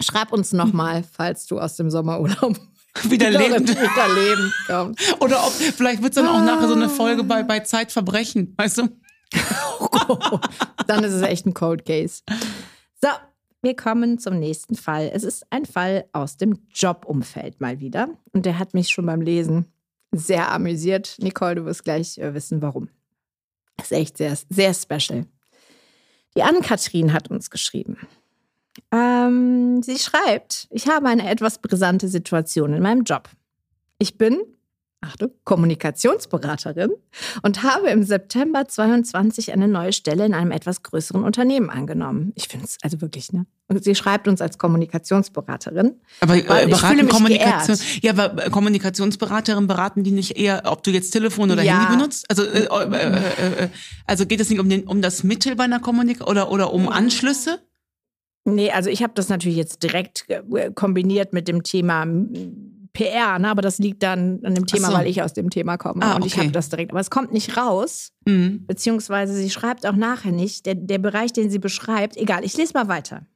Schreib 0.00 0.32
uns 0.32 0.52
nochmal, 0.52 1.04
falls 1.12 1.46
du 1.46 1.58
aus 1.60 1.76
dem 1.76 1.90
Sommerurlaub 1.90 2.58
Wieder 3.04 3.30
lebend. 3.30 3.68
wieder 3.80 4.14
leben 4.14 4.52
kommst. 4.66 5.20
Oder 5.20 5.46
ob, 5.46 5.52
vielleicht 5.52 6.02
wird 6.02 6.16
es 6.16 6.22
dann 6.22 6.26
auch 6.26 6.42
nachher 6.42 6.68
so 6.68 6.74
eine 6.74 6.88
Folge 6.88 7.22
bei, 7.22 7.42
bei 7.42 7.60
Zeitverbrechen, 7.60 8.54
weißt 8.56 8.78
du? 8.78 8.88
Dann 10.86 11.04
ist 11.04 11.12
es 11.12 11.22
echt 11.22 11.46
ein 11.46 11.54
Cold 11.54 11.84
Case. 11.84 12.22
So, 13.00 13.08
wir 13.62 13.76
kommen 13.76 14.18
zum 14.18 14.38
nächsten 14.38 14.74
Fall. 14.74 15.10
Es 15.12 15.22
ist 15.22 15.46
ein 15.50 15.66
Fall 15.66 16.06
aus 16.12 16.36
dem 16.36 16.66
Jobumfeld 16.72 17.60
mal 17.60 17.78
wieder. 17.80 18.08
Und 18.32 18.46
der 18.46 18.58
hat 18.58 18.74
mich 18.74 18.88
schon 18.88 19.06
beim 19.06 19.20
Lesen 19.20 19.66
sehr 20.12 20.50
amüsiert. 20.50 21.16
Nicole, 21.20 21.56
du 21.56 21.64
wirst 21.64 21.84
gleich 21.84 22.18
äh, 22.18 22.34
wissen, 22.34 22.62
warum. 22.62 22.88
Das 23.76 23.90
ist 23.90 23.98
echt 23.98 24.16
sehr, 24.16 24.36
sehr 24.48 24.74
special. 24.74 25.26
Die 26.36 26.42
Ann-Kathrin 26.42 27.12
hat 27.12 27.30
uns 27.30 27.50
geschrieben. 27.50 27.98
Ähm, 28.92 29.82
sie 29.82 29.98
schreibt, 29.98 30.68
ich 30.70 30.88
habe 30.88 31.08
eine 31.08 31.28
etwas 31.28 31.58
brisante 31.58 32.08
Situation 32.08 32.72
in 32.74 32.82
meinem 32.82 33.04
Job. 33.04 33.28
Ich 33.98 34.16
bin, 34.18 34.38
Achtung, 35.00 35.30
Kommunikationsberaterin 35.44 36.90
und 37.42 37.62
habe 37.62 37.88
im 37.90 38.02
September 38.02 38.66
22 38.66 39.52
eine 39.52 39.68
neue 39.68 39.92
Stelle 39.92 40.26
in 40.26 40.34
einem 40.34 40.50
etwas 40.50 40.82
größeren 40.82 41.22
Unternehmen 41.22 41.70
angenommen. 41.70 42.32
Ich 42.34 42.48
finde 42.48 42.66
es 42.66 42.78
also 42.82 43.00
wirklich, 43.00 43.32
ne? 43.32 43.46
Und 43.68 43.84
sie 43.84 43.94
schreibt 43.94 44.26
uns 44.26 44.40
als 44.40 44.58
Kommunikationsberaterin. 44.58 46.00
Aber 46.20 46.36
äh, 46.36 46.66
beraten 46.66 47.06
Kommunikation, 47.06 47.76
geehrt. 47.76 48.02
ja, 48.02 48.12
aber 48.12 48.46
äh, 48.46 48.50
Kommunikationsberaterin 48.50 49.66
beraten 49.66 50.02
die 50.02 50.10
nicht 50.10 50.36
eher, 50.36 50.62
ob 50.64 50.82
du 50.82 50.90
jetzt 50.90 51.10
Telefon 51.10 51.50
oder 51.50 51.62
Ja. 51.62 51.80
Handy 51.80 51.96
benutzt? 51.96 52.24
Also, 52.28 52.44
äh, 52.44 52.64
äh, 52.64 52.92
äh, 52.92 53.64
äh, 53.64 53.68
also 54.06 54.26
geht 54.26 54.40
es 54.40 54.48
nicht 54.48 54.58
um, 54.58 54.68
den, 54.68 54.84
um 54.84 55.02
das 55.02 55.22
Mittel 55.22 55.54
bei 55.54 55.64
einer 55.64 55.80
Kommunikation 55.80 56.28
oder, 56.30 56.50
oder 56.50 56.72
um 56.72 56.88
Anschlüsse? 56.88 57.60
Nee, 58.54 58.70
also 58.70 58.90
ich 58.90 59.02
habe 59.02 59.12
das 59.14 59.28
natürlich 59.28 59.58
jetzt 59.58 59.82
direkt 59.82 60.26
äh, 60.28 60.70
kombiniert 60.72 61.32
mit 61.32 61.48
dem 61.48 61.62
Thema 61.62 62.06
PR, 62.92 63.38
ne? 63.38 63.48
aber 63.48 63.62
das 63.62 63.78
liegt 63.78 64.02
dann 64.02 64.40
an 64.44 64.54
dem 64.54 64.66
Thema, 64.66 64.88
so. 64.88 64.94
weil 64.94 65.06
ich 65.06 65.22
aus 65.22 65.32
dem 65.32 65.50
Thema 65.50 65.76
komme. 65.76 66.02
Ah, 66.02 66.16
und 66.16 66.26
ich 66.26 66.32
okay. 66.34 66.42
habe 66.42 66.52
das 66.52 66.68
direkt. 66.68 66.90
Aber 66.90 67.00
es 67.00 67.10
kommt 67.10 67.32
nicht 67.32 67.56
raus, 67.56 68.12
Mhm. 68.26 68.66
beziehungsweise 68.66 69.34
sie 69.34 69.50
schreibt 69.50 69.86
auch 69.86 69.96
nachher 69.96 70.32
nicht. 70.32 70.66
Der, 70.66 70.74
der 70.74 70.98
Bereich, 70.98 71.32
den 71.32 71.50
sie 71.50 71.58
beschreibt, 71.58 72.16
egal, 72.16 72.44
ich 72.44 72.56
lese 72.56 72.72
mal 72.74 72.88
weiter. 72.88 73.26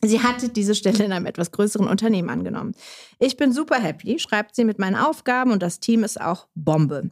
Sie 0.00 0.22
hatte 0.22 0.48
diese 0.48 0.76
Stelle 0.76 1.04
in 1.04 1.12
einem 1.12 1.26
etwas 1.26 1.50
größeren 1.50 1.88
Unternehmen 1.88 2.30
angenommen. 2.30 2.72
Ich 3.18 3.36
bin 3.36 3.52
super 3.52 3.80
happy, 3.80 4.18
schreibt 4.20 4.54
sie 4.54 4.64
mit 4.64 4.78
meinen 4.78 4.94
Aufgaben 4.94 5.50
und 5.50 5.60
das 5.60 5.80
Team 5.80 6.04
ist 6.04 6.20
auch 6.20 6.46
Bombe. 6.54 7.10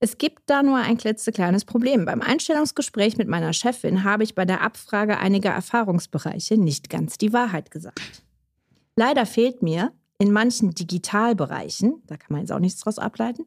Es 0.00 0.16
gibt 0.16 0.42
da 0.46 0.62
nur 0.62 0.76
ein 0.76 0.96
klitzekleines 0.96 1.64
Problem. 1.64 2.04
Beim 2.04 2.22
Einstellungsgespräch 2.22 3.16
mit 3.16 3.26
meiner 3.26 3.52
Chefin 3.52 4.04
habe 4.04 4.22
ich 4.22 4.34
bei 4.34 4.44
der 4.44 4.62
Abfrage 4.62 5.18
einiger 5.18 5.50
Erfahrungsbereiche 5.50 6.56
nicht 6.56 6.88
ganz 6.88 7.18
die 7.18 7.32
Wahrheit 7.32 7.70
gesagt. 7.70 8.22
Leider 8.94 9.26
fehlt 9.26 9.62
mir 9.62 9.92
in 10.18 10.32
manchen 10.32 10.72
Digitalbereichen, 10.72 12.02
da 12.06 12.16
kann 12.16 12.32
man 12.32 12.40
jetzt 12.40 12.52
auch 12.52 12.58
nichts 12.58 12.80
draus 12.80 12.98
ableiten, 12.98 13.46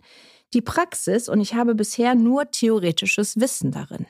die 0.53 0.61
Praxis 0.61 1.29
und 1.29 1.39
ich 1.39 1.53
habe 1.53 1.75
bisher 1.75 2.15
nur 2.15 2.51
theoretisches 2.51 3.39
Wissen 3.39 3.71
darin. 3.71 4.05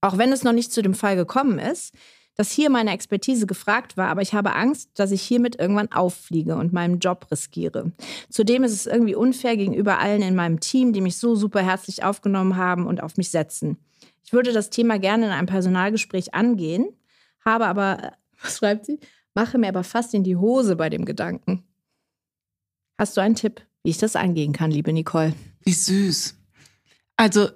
Auch 0.00 0.18
wenn 0.18 0.32
es 0.32 0.44
noch 0.44 0.52
nicht 0.52 0.72
zu 0.72 0.82
dem 0.82 0.94
Fall 0.94 1.16
gekommen 1.16 1.58
ist, 1.58 1.94
dass 2.38 2.52
hier 2.52 2.70
meine 2.70 2.92
Expertise 2.92 3.48
gefragt 3.48 3.96
war, 3.96 4.06
aber 4.08 4.22
ich 4.22 4.32
habe 4.32 4.54
Angst, 4.54 4.90
dass 4.94 5.10
ich 5.10 5.22
hiermit 5.22 5.58
irgendwann 5.58 5.90
auffliege 5.90 6.54
und 6.54 6.72
meinen 6.72 7.00
Job 7.00 7.26
riskiere. 7.32 7.90
Zudem 8.30 8.62
ist 8.62 8.72
es 8.72 8.86
irgendwie 8.86 9.16
unfair 9.16 9.56
gegenüber 9.56 9.98
allen 9.98 10.22
in 10.22 10.36
meinem 10.36 10.60
Team, 10.60 10.92
die 10.92 11.00
mich 11.00 11.16
so 11.16 11.34
super 11.34 11.62
herzlich 11.62 12.04
aufgenommen 12.04 12.54
haben 12.54 12.86
und 12.86 13.02
auf 13.02 13.16
mich 13.16 13.30
setzen. 13.30 13.76
Ich 14.22 14.32
würde 14.32 14.52
das 14.52 14.70
Thema 14.70 15.00
gerne 15.00 15.26
in 15.26 15.32
einem 15.32 15.48
Personalgespräch 15.48 16.32
angehen, 16.32 16.86
habe 17.44 17.66
aber, 17.66 18.04
äh, 18.04 18.10
was 18.40 18.58
schreibt 18.58 18.86
sie? 18.86 19.00
Mache 19.34 19.58
mir 19.58 19.68
aber 19.68 19.82
fast 19.82 20.14
in 20.14 20.22
die 20.22 20.36
Hose 20.36 20.76
bei 20.76 20.90
dem 20.90 21.04
Gedanken. 21.04 21.64
Hast 22.98 23.16
du 23.16 23.20
einen 23.20 23.34
Tipp, 23.34 23.62
wie 23.82 23.90
ich 23.90 23.98
das 23.98 24.14
angehen 24.14 24.52
kann, 24.52 24.70
liebe 24.70 24.92
Nicole? 24.92 25.34
Wie 25.64 25.72
süß. 25.72 26.36
Also, 27.16 27.48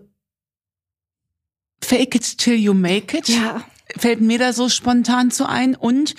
fake 1.85 2.16
it 2.16 2.38
till 2.38 2.57
you 2.57 2.75
make 2.75 3.16
it. 3.16 3.29
Ja. 3.29 3.64
Fällt 3.96 4.20
mir 4.20 4.38
da 4.38 4.52
so 4.52 4.68
spontan 4.68 5.31
zu 5.31 5.48
ein. 5.48 5.74
Und, 5.74 6.14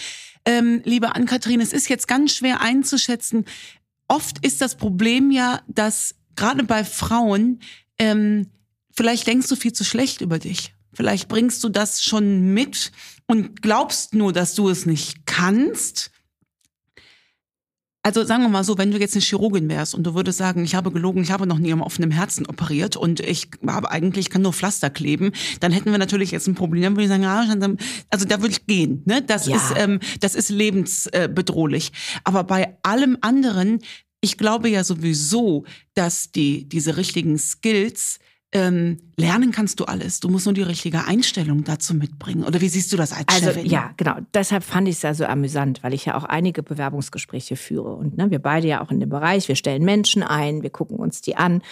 ähm, 0.46 0.82
liebe 0.84 1.16
Ann-Kathrin, 1.16 1.62
es 1.62 1.74
ist 1.74 1.90
jetzt 1.90 2.08
ganz 2.08 2.36
schwer 2.36 2.62
einzuschätzen. 2.62 3.46
Oft 4.08 4.46
ist 4.46 4.62
das 4.62 4.76
Problem 4.76 5.32
ja, 5.32 5.62
dass 5.68 6.16
gerade 6.36 6.64
bei 6.64 6.84
Frauen, 6.84 7.60
ähm, 8.00 8.48
vielleicht 8.92 9.28
denkst 9.28 9.48
du 9.48 9.56
viel 9.56 9.74
zu 9.74 9.84
schlecht 9.84 10.22
über 10.22 10.40
dich. 10.40 10.74
Vielleicht 10.94 11.28
bringst 11.28 11.64
du 11.64 11.70
das 11.70 12.04
schon 12.04 12.54
mit 12.54 12.92
und 13.26 13.62
glaubst 13.62 14.14
nur, 14.14 14.32
dass 14.32 14.54
du 14.54 14.70
es 14.70 14.86
nicht 14.86 15.26
kannst. 15.26 16.12
Also 18.06 18.26
sagen 18.26 18.44
wir 18.44 18.50
mal 18.50 18.66
so, 18.66 18.78
wenn 18.78 18.92
du 18.92 19.00
jetzt 19.00 19.16
eine 19.16 19.22
Chirurgin 19.24 19.70
wärst 19.70 19.96
und 19.96 20.04
du 20.04 20.14
würdest 20.14 20.38
sagen, 20.38 20.66
ich 20.66 20.76
habe 20.76 20.92
gelogen, 20.92 21.24
ich 21.24 21.32
habe 21.32 21.48
noch 21.48 21.58
nie 21.58 21.72
am 21.72 21.82
offenen 21.82 22.12
Herzen 22.12 22.46
operiert 22.46 22.98
und 22.98 23.22
ich 23.22 23.48
habe 23.66 23.90
eigentlich 23.92 24.30
kann 24.30 24.42
nur 24.42 24.52
Pflaster 24.52 24.90
kleben, 24.90 25.32
dann 25.62 25.72
hätten 25.72 25.90
wir 25.90 25.98
natürlich 25.98 26.32
jetzt 26.32 26.48
ein 26.48 26.54
Problem. 26.56 26.84
Dann 26.84 26.94
würde 26.96 27.04
ich 27.04 27.10
sagen, 27.10 27.24
ja, 27.24 27.46
also 28.10 28.26
da 28.26 28.42
würde 28.42 28.52
ich 28.52 28.66
gehen. 28.66 29.04
Ne? 29.06 29.22
Das 29.22 29.48
Ja. 29.48 29.56
ist 29.56 29.74
ähm, 29.78 30.02
das 30.20 30.36
ist 30.36 30.50
lebensbedrohlich. 30.50 31.94
Aber 32.26 32.44
bei 32.44 32.76
allem 32.84 33.18
anderen, 33.22 33.80
ich 34.20 34.38
glaube 34.38 34.68
ja 34.70 34.84
sowieso, 34.84 35.64
dass 35.94 36.30
die 36.32 36.68
diese 36.68 36.98
richtigen 36.98 37.38
Skills 37.38 38.20
lernen 38.54 39.52
kannst 39.52 39.80
du 39.80 39.86
alles. 39.86 40.20
Du 40.20 40.30
musst 40.30 40.46
nur 40.46 40.54
die 40.54 40.62
richtige 40.62 41.06
Einstellung 41.06 41.64
dazu 41.64 41.96
mitbringen. 41.96 42.44
Oder 42.44 42.62
wie 42.62 42.70
siehst 42.70 42.94
du 42.94 42.98
das 42.98 43.12
als 43.12 43.26
Also 43.28 43.48
Chefin? 43.48 43.66
ja, 43.66 43.92
genau. 43.98 44.18
Deshalb 44.34 44.64
fand 44.64 44.88
ich 44.88 44.96
es 44.98 45.02
ja 45.02 45.14
so 45.14 45.26
amüsant, 45.26 45.82
weil 45.84 45.94
ich 45.94 46.06
ja 46.06 46.16
auch 46.16 46.24
einige 46.24 46.62
Bewerbungsgespräche 46.62 47.56
führe. 47.56 47.94
Und 47.96 48.18
ne, 48.18 48.30
wir 48.30 48.40
beide 48.40 48.68
ja 48.68 48.82
auch 48.82 48.92
in 48.92 49.00
dem 49.00 49.10
Bereich, 49.10 49.48
wir 49.48 49.56
stellen 49.56 49.84
Menschen 49.84 50.22
ein, 50.22 50.62
wir 50.62 50.70
gucken 50.70 50.98
uns 50.98 51.22
die 51.22 51.36
an. 51.36 51.64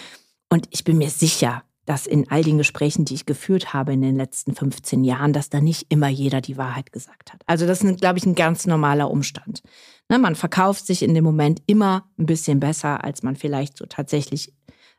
Und 0.48 0.66
ich 0.70 0.82
bin 0.82 0.98
mir 0.98 1.10
sicher, 1.10 1.62
dass 1.84 2.06
in 2.06 2.30
all 2.30 2.42
den 2.42 2.58
Gesprächen, 2.58 3.04
die 3.04 3.14
ich 3.14 3.26
geführt 3.26 3.72
habe 3.72 3.92
in 3.92 4.02
den 4.02 4.16
letzten 4.16 4.54
15 4.54 5.04
Jahren, 5.04 5.32
dass 5.32 5.50
da 5.50 5.60
nicht 5.60 5.86
immer 5.88 6.08
jeder 6.08 6.40
die 6.40 6.56
Wahrheit 6.56 6.92
gesagt 6.92 7.32
hat. 7.32 7.42
Also 7.46 7.66
das 7.66 7.82
ist, 7.82 8.00
glaube 8.00 8.18
ich, 8.18 8.26
ein 8.26 8.34
ganz 8.34 8.66
normaler 8.66 9.10
Umstand. 9.10 9.62
Ne, 10.08 10.18
man 10.18 10.34
verkauft 10.34 10.86
sich 10.86 11.02
in 11.02 11.14
dem 11.14 11.24
Moment 11.24 11.62
immer 11.66 12.08
ein 12.18 12.26
bisschen 12.26 12.60
besser, 12.60 13.04
als 13.04 13.22
man 13.22 13.36
vielleicht 13.36 13.78
so 13.78 13.86
tatsächlich 13.86 14.52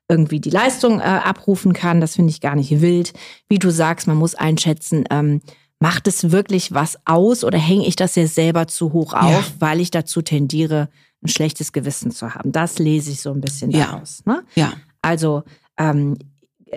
irgendwie 0.10 0.40
die 0.40 0.50
Leistung 0.50 1.00
äh, 1.00 1.04
abrufen 1.04 1.74
kann. 1.74 2.02
Das 2.02 2.16
finde 2.16 2.30
ich 2.32 2.42
gar 2.42 2.56
nicht 2.56 2.82
wild. 2.82 3.14
Wie 3.50 3.60
du 3.60 3.70
sagst, 3.72 4.08
man 4.08 4.18
muss 4.18 4.36
einschätzen, 4.36 5.06
ähm, 5.10 5.42
macht 5.80 6.08
es 6.08 6.32
wirklich 6.32 6.74
was 6.74 6.98
aus 7.06 7.44
oder 7.44 7.58
hänge 7.58 7.86
ich 7.88 7.96
das 7.96 8.16
jetzt 8.16 8.36
selber 8.36 8.68
zu 8.68 8.94
hoch 8.94 9.14
auf, 9.14 9.30
Ja. 9.32 9.44
weil 9.60 9.80
ich 9.82 9.92
dazu 9.92 10.22
tendiere, 10.22 10.90
ein 11.24 11.28
schlechtes 11.30 11.72
Gewissen 11.72 12.12
zu 12.12 12.36
haben. 12.36 12.52
Das 12.52 12.80
lese 12.80 13.12
ich 13.12 13.22
so 13.22 13.32
ein 13.32 13.42
bisschen 13.42 13.72
Ja. 13.72 13.86
daraus. 13.88 14.24
Ne? 14.26 14.44
ja. 14.56 14.74
Also 15.02 15.44
ähm, 15.78 16.18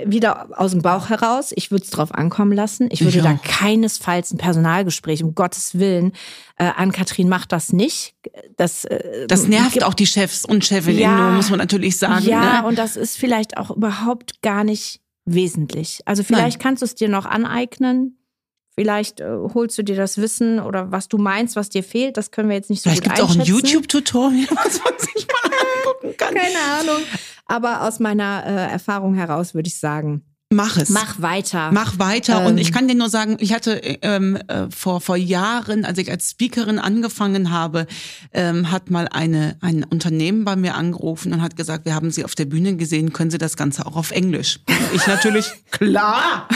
wieder 0.04 0.48
aus 0.61 0.72
dem 0.72 0.82
Bauch 0.82 1.09
heraus, 1.09 1.52
ich 1.54 1.70
würde 1.70 1.85
es 1.85 1.90
drauf 1.90 2.12
ankommen 2.14 2.52
lassen. 2.52 2.88
Ich 2.90 3.02
würde 3.04 3.18
Ich 3.18 3.22
da 3.24 3.32
auch. 3.35 3.42
keinesfalls 3.42 4.32
ein 4.32 4.38
Personalgespräch, 4.38 5.22
um 5.22 5.35
Gottes 5.35 5.78
Willen. 5.78 6.12
Äh, 6.59 6.70
Ann-Kathrin 6.76 7.28
macht 7.28 7.52
das 7.52 7.72
nicht. 7.72 8.14
Das, 8.56 8.85
äh, 8.85 9.26
Das 9.26 9.46
nervt 9.46 9.72
gibt- 9.74 9.85
auch 9.85 9.94
die 9.94 10.06
Chefs 10.06 10.44
und 10.44 10.64
Chefinnen, 10.64 11.00
Ja. 11.00 11.30
muss 11.30 11.50
man 11.50 11.59
natürlich 11.59 11.98
sagen. 11.98 12.24
Ja, 12.26 12.62
ne? 12.62 12.68
und 12.68 12.78
das 12.78 12.96
ist 12.96 13.16
vielleicht 13.16 13.56
auch 13.56 13.70
überhaupt 13.70 14.42
gar 14.42 14.64
nicht 14.64 15.00
wesentlich. 15.24 16.00
Also 16.04 16.22
vielleicht 16.22 16.61
kannst 16.61 16.82
du 16.82 16.85
es 16.87 16.94
dir 16.94 17.09
noch 17.09 17.26
aneignen. 17.26 18.18
Vielleicht 18.78 19.20
äh, 19.20 19.24
holst 19.54 19.78
du 19.78 19.82
dir 19.82 19.96
das 19.96 20.18
Wissen 20.18 20.61
oder 20.61 20.92
was 20.92 21.09
du 21.09 21.16
meinst, 21.16 21.56
was 21.56 21.70
dir 21.70 21.82
fehlt. 21.82 22.18
Das 22.18 22.30
können 22.30 22.50
wir 22.50 22.56
jetzt 22.56 22.68
nicht 22.68 22.82
so 22.82 22.90
Vielleicht 22.90 23.04
gut 23.04 23.14
gibt 23.14 23.18
es 23.18 23.24
auch 23.24 23.35
ein 23.35 23.40
einschätzen. 23.40 23.66
YouTube-Tutorial, 23.66 24.46
was 24.50 24.85
man 24.85 24.92
sich 24.98 25.26
mal 25.26 25.50
angucken 25.87 26.14
kann. 26.18 26.35
Keine 26.35 26.59
Ahnung. 26.80 27.02
Aber 27.46 27.82
aus 27.82 28.00
meiner 28.00 28.44
äh, 28.44 28.72
Erfahrung 28.72 29.14
heraus 29.14 29.54
würde 29.54 29.68
ich 29.68 29.78
sagen, 29.78 30.22
Mach 30.52 30.76
es. 30.76 30.90
mach 30.90 31.20
weiter. 31.20 31.72
Mach 31.72 31.98
weiter. 31.98 32.40
Ähm. 32.40 32.46
und 32.46 32.59
ich 32.59 32.72
kann 32.72 32.87
dir 32.87 32.94
nur 32.94 33.09
sagen, 33.09 33.37
ich 33.40 33.52
hatte 33.52 33.72
ähm, 34.02 34.37
äh, 34.46 34.70
vor, 34.70 35.00
vor 35.00 35.16
Jahren, 35.16 35.85
als 35.85 35.98
ich 35.98 36.09
als 36.09 36.30
Speakerin 36.30 36.78
angefangen 36.78 37.50
habe, 37.50 37.88
ähm, 38.32 38.70
hat 38.70 38.88
mal 38.88 39.09
eine, 39.09 39.56
ein 39.61 39.82
Unternehmen 39.82 40.44
bei 40.44 40.54
mir 40.54 40.76
angerufen 40.76 41.32
und 41.32 41.42
hat 41.42 41.56
gesagt, 41.56 41.85
wir 41.85 41.96
haben 41.96 42.12
Sie 42.12 42.24
auf 42.24 42.37
der 42.37 42.44
Bühne 42.44 42.76
gesehen, 42.76 43.12
können 43.12 43.32
Sie 43.32 43.38
das 43.38 43.56
Ganze 43.56 43.87
auch 43.87 43.96
auf 43.96 44.12
Englisch? 44.12 44.61
Und 44.68 44.94
ich 44.94 45.06
natürlich, 45.09 45.50
klar. 45.72 46.48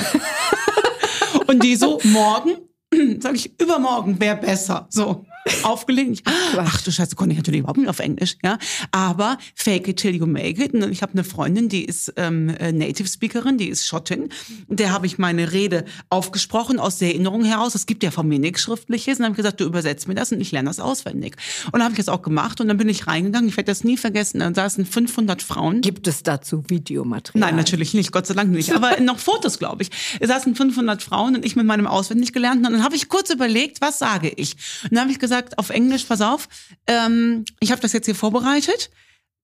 und 1.49 1.65
die 1.65 1.75
so, 1.75 1.99
morgen? 2.05 2.53
Sag 3.21 3.35
ich, 3.35 3.61
übermorgen 3.61 4.21
wäre 4.21 4.37
besser. 4.37 4.87
So. 4.91 5.25
Aufgelegt. 5.63 6.11
Ich, 6.11 6.23
ach 6.57 6.83
du 6.83 6.93
Scheiße, 6.93 7.17
konnte 7.17 7.33
ich 7.33 7.39
natürlich 7.39 7.61
überhaupt 7.61 7.79
nicht 7.79 7.89
auf 7.89 7.99
Englisch, 7.99 8.37
ja. 8.43 8.59
Aber 8.91 9.39
fake 9.55 9.89
it 9.89 9.97
till 9.97 10.15
you 10.15 10.27
make 10.27 10.63
it. 10.63 10.75
Und 10.75 10.91
ich 10.93 11.01
habe 11.01 11.13
eine 11.13 11.25
Freundin, 11.25 11.71
die 11.71 11.85
ist 11.85 12.13
ähm, 12.17 12.51
äh, 12.51 12.73
Native 12.73 13.09
Speakerin, 13.09 13.57
die 13.57 13.69
ist 13.69 13.87
Schottin. 13.87 14.29
Und 14.69 14.81
der 14.81 14.93
habe 14.93 15.07
ich 15.07 15.17
meine 15.19 15.53
Rede 15.53 15.87
aufgesprochen 16.11 16.79
aus 16.79 16.99
der 16.99 17.09
Erinnerung 17.09 17.45
heraus. 17.45 17.75
Es 17.75 17.87
gibt 17.87 18.03
ja 18.03 18.11
von 18.11 18.29
mir 18.29 18.39
nichts 18.39 18.61
Schriftliches. 18.61 19.15
Und 19.15 19.21
dann 19.21 19.25
habe 19.27 19.33
ich 19.33 19.39
gesagt, 19.39 19.61
du 19.61 19.65
übersetzt 19.65 20.09
mir 20.09 20.15
das 20.15 20.31
und 20.31 20.43
ich 20.43 20.53
lerne 20.53 20.69
das 20.69 20.79
auswendig. 20.79 21.37
Und 21.67 21.75
dann 21.75 21.85
habe 21.85 21.93
ich 21.93 21.99
das 21.99 22.11
auch 22.11 22.21
gemacht 22.21 22.61
und 22.61 22.69
dann 22.69 22.77
bin 22.77 22.91
ich 22.91 23.07
reingegangen. 23.07 23.49
Ich 23.49 23.57
werde 23.57 23.71
das 23.71 23.83
nie 23.83 23.97
vergessen. 23.97 24.41
Dann 24.41 24.55
saßen 24.55 24.85
500 24.85 25.43
Frauen. 25.43 25.81
Gibt 25.81 26.07
es 26.07 26.23
dazu 26.23 26.65
Videomaterial? 26.69 27.41
Nein, 27.41 27.57
natürlich 27.57 27.95
nicht, 27.95 28.13
Gott 28.13 28.27
sei 28.27 28.35
Dank 28.35 28.51
nicht. 28.51 28.75
Aber 28.75 29.01
noch 29.01 29.19
Fotos, 29.19 29.59
glaube 29.59 29.85
ich. 29.85 29.91
Es 30.21 30.29
saßen 30.29 30.55
500 30.55 31.03
Frauen 31.03 31.37
und 31.37 31.47
ich 31.47 31.57
mit 31.57 31.65
meinem 31.65 31.87
auswendig 31.87 32.35
gelernten. 32.35 32.67
Und 32.67 32.73
dann 32.75 32.85
habe 32.85 32.95
ich 32.95 33.09
kurz 33.09 33.31
überlegt, 33.31 33.81
was 33.81 33.99
sage 33.99 34.29
ich? 34.29 34.57
Und 34.85 34.93
dann 34.93 35.01
habe 35.01 35.13
ich 35.13 35.19
gesagt, 35.19 35.30
auf 35.57 35.71
Englisch, 35.71 36.05
pass 36.05 36.21
auf, 36.21 36.49
ähm, 36.87 37.45
ich 37.61 37.71
habe 37.71 37.81
das 37.81 37.93
jetzt 37.93 38.07
hier 38.07 38.15
vorbereitet. 38.15 38.91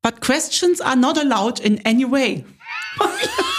But 0.03 0.21
questions 0.21 0.81
are 0.81 0.97
not 0.97 1.19
allowed 1.19 1.59
in 1.59 1.85
any 1.85 2.09
way. 2.09 2.45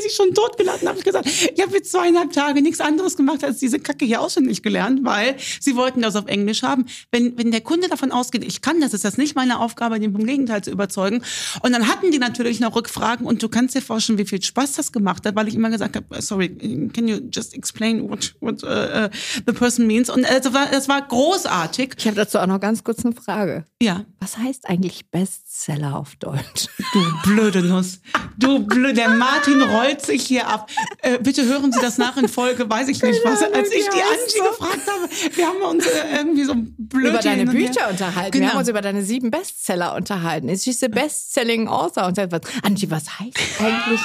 Die 0.00 0.08
sich 0.08 0.16
schon 0.16 0.34
totgeladen. 0.34 0.88
habe 0.88 0.98
ich 0.98 1.04
gesagt, 1.04 1.26
ich 1.26 1.60
habe 1.62 1.76
jetzt 1.76 1.90
zweieinhalb 1.92 2.32
Tage 2.32 2.62
nichts 2.62 2.80
anderes 2.80 3.16
gemacht, 3.16 3.44
als 3.44 3.58
diese 3.58 3.78
Kacke 3.78 4.04
hier 4.04 4.20
auswendig 4.20 4.62
gelernt, 4.62 5.00
weil 5.04 5.36
sie 5.60 5.76
wollten 5.76 6.02
das 6.02 6.16
auf 6.16 6.26
Englisch 6.26 6.62
haben. 6.62 6.86
Wenn, 7.10 7.36
wenn 7.38 7.50
der 7.50 7.60
Kunde 7.60 7.88
davon 7.88 8.12
ausgeht, 8.12 8.44
ich 8.44 8.62
kann 8.62 8.80
das, 8.80 8.94
ist 8.94 9.04
das 9.04 9.18
nicht 9.18 9.34
meine 9.34 9.60
Aufgabe, 9.60 9.98
den 10.00 10.12
vom 10.12 10.24
Gegenteil 10.24 10.62
zu 10.62 10.70
überzeugen. 10.70 11.22
Und 11.62 11.72
dann 11.72 11.88
hatten 11.88 12.10
die 12.10 12.18
natürlich 12.18 12.60
noch 12.60 12.74
Rückfragen 12.74 13.26
und 13.26 13.42
du 13.42 13.48
kannst 13.48 13.74
dir 13.74 13.82
vorstellen, 13.82 14.18
wie 14.18 14.24
viel 14.24 14.42
Spaß 14.42 14.72
das 14.72 14.92
gemacht 14.92 15.26
hat, 15.26 15.36
weil 15.36 15.48
ich 15.48 15.54
immer 15.54 15.70
gesagt 15.70 15.96
habe, 15.96 16.22
sorry, 16.22 16.48
can 16.92 17.08
you 17.08 17.18
just 17.32 17.54
explain 17.54 18.08
what, 18.08 18.34
what 18.40 18.62
uh, 18.62 18.66
uh, 18.66 19.08
the 19.46 19.52
person 19.52 19.86
means? 19.86 20.10
Und 20.10 20.24
äh, 20.24 20.40
das 20.40 20.52
war, 20.52 20.66
das 20.70 20.88
war 20.88 21.02
großartig. 21.02 21.94
Ich 21.98 22.06
habe 22.06 22.16
dazu 22.16 22.38
auch 22.38 22.46
noch 22.46 22.60
ganz 22.60 22.84
kurz 22.84 23.04
eine 23.04 23.14
Frage. 23.14 23.64
Ja. 23.82 24.04
Was 24.20 24.36
heißt 24.36 24.68
eigentlich 24.68 25.10
Bestseller 25.10 25.96
auf 25.96 26.16
Deutsch? 26.16 26.66
Du 26.92 27.04
blöde 27.22 27.62
Nuss. 27.62 28.00
Du 28.38 28.60
blöde. 28.60 28.94
Der 28.94 29.08
Martin 29.08 29.62
rollt 29.90 30.06
sich 30.06 30.22
hier 30.26 30.46
ab. 30.46 30.70
Äh, 31.02 31.18
bitte 31.18 31.44
hören 31.44 31.72
Sie 31.72 31.80
das 31.80 31.98
nach 31.98 32.16
in 32.16 32.28
Folge, 32.28 32.68
weiß 32.68 32.88
ich 32.88 33.02
nicht 33.02 33.20
was. 33.24 33.42
Als 33.42 33.70
ich 33.70 33.84
die 33.88 34.02
Angie 34.02 34.50
gefragt 34.50 34.80
habe, 34.86 35.36
wir 35.36 35.46
haben 35.46 35.62
uns 35.62 35.86
äh, 35.86 36.16
irgendwie 36.16 36.44
so 36.44 36.54
blöd 36.56 37.10
über 37.10 37.18
deine 37.18 37.42
her- 37.42 37.52
Bücher 37.52 37.88
unterhalten. 37.90 38.30
Genau. 38.32 38.44
Wir 38.46 38.52
haben 38.52 38.58
uns 38.60 38.68
über 38.68 38.80
deine 38.82 39.02
sieben 39.02 39.30
Bestseller 39.30 39.94
unterhalten. 39.94 40.48
Ist 40.48 40.84
a 40.84 40.88
best-selling 40.88 41.68
author? 41.68 42.06
Und 42.06 42.16
sagt, 42.16 42.32
was, 42.32 42.40
Angie, 42.62 42.90
was 42.90 43.04
heißt 43.18 43.38
eigentlich? 43.60 44.00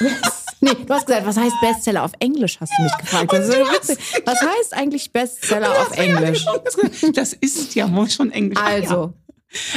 Nee, 0.62 0.74
du 0.74 0.92
hast 0.92 1.06
gesagt, 1.06 1.26
was 1.26 1.38
heißt 1.38 1.54
Bestseller 1.62 2.04
auf 2.04 2.12
Englisch, 2.20 2.58
hast 2.60 2.70
du 2.76 2.82
mich 2.82 2.94
gefragt. 2.98 3.32
Das 3.32 3.48
ist 3.48 3.54
so 3.54 3.60
witzig. 3.60 3.98
Was 4.26 4.42
heißt 4.42 4.74
eigentlich 4.74 5.10
Bestseller 5.10 5.70
auf 5.70 5.96
Englisch? 5.96 6.44
Das 7.14 7.32
ist 7.32 7.74
ja 7.74 7.90
wohl 7.94 8.10
schon 8.10 8.30
Englisch. 8.30 8.58
Ah, 8.60 8.66
Also, 8.66 8.94
ja. 8.94 9.29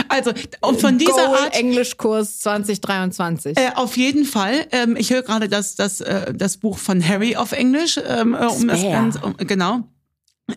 Also, 0.08 0.32
und 0.62 0.80
von 0.80 0.98
dieser 0.98 1.26
Goal 1.26 1.38
Art. 1.38 1.56
Englischkurs 1.56 2.40
2023. 2.40 3.58
Äh, 3.58 3.72
auf 3.76 3.98
jeden 3.98 4.26
Fall. 4.26 4.68
Ähm, 4.72 4.96
ich 4.96 5.12
höre 5.12 5.24
gerade 5.24 5.50
das, 5.50 5.76
das, 5.76 6.02
äh, 6.02 6.34
das 6.34 6.58
Buch 6.58 6.78
von 6.78 7.06
Harry 7.08 7.36
auf 7.36 7.52
Englisch. 7.54 8.00
Ähm, 8.08 8.34
äh, 8.34 8.46
um 8.46 8.68
das. 8.68 8.82
Ganze, 8.84 9.20
um, 9.20 9.36
genau. 9.38 9.84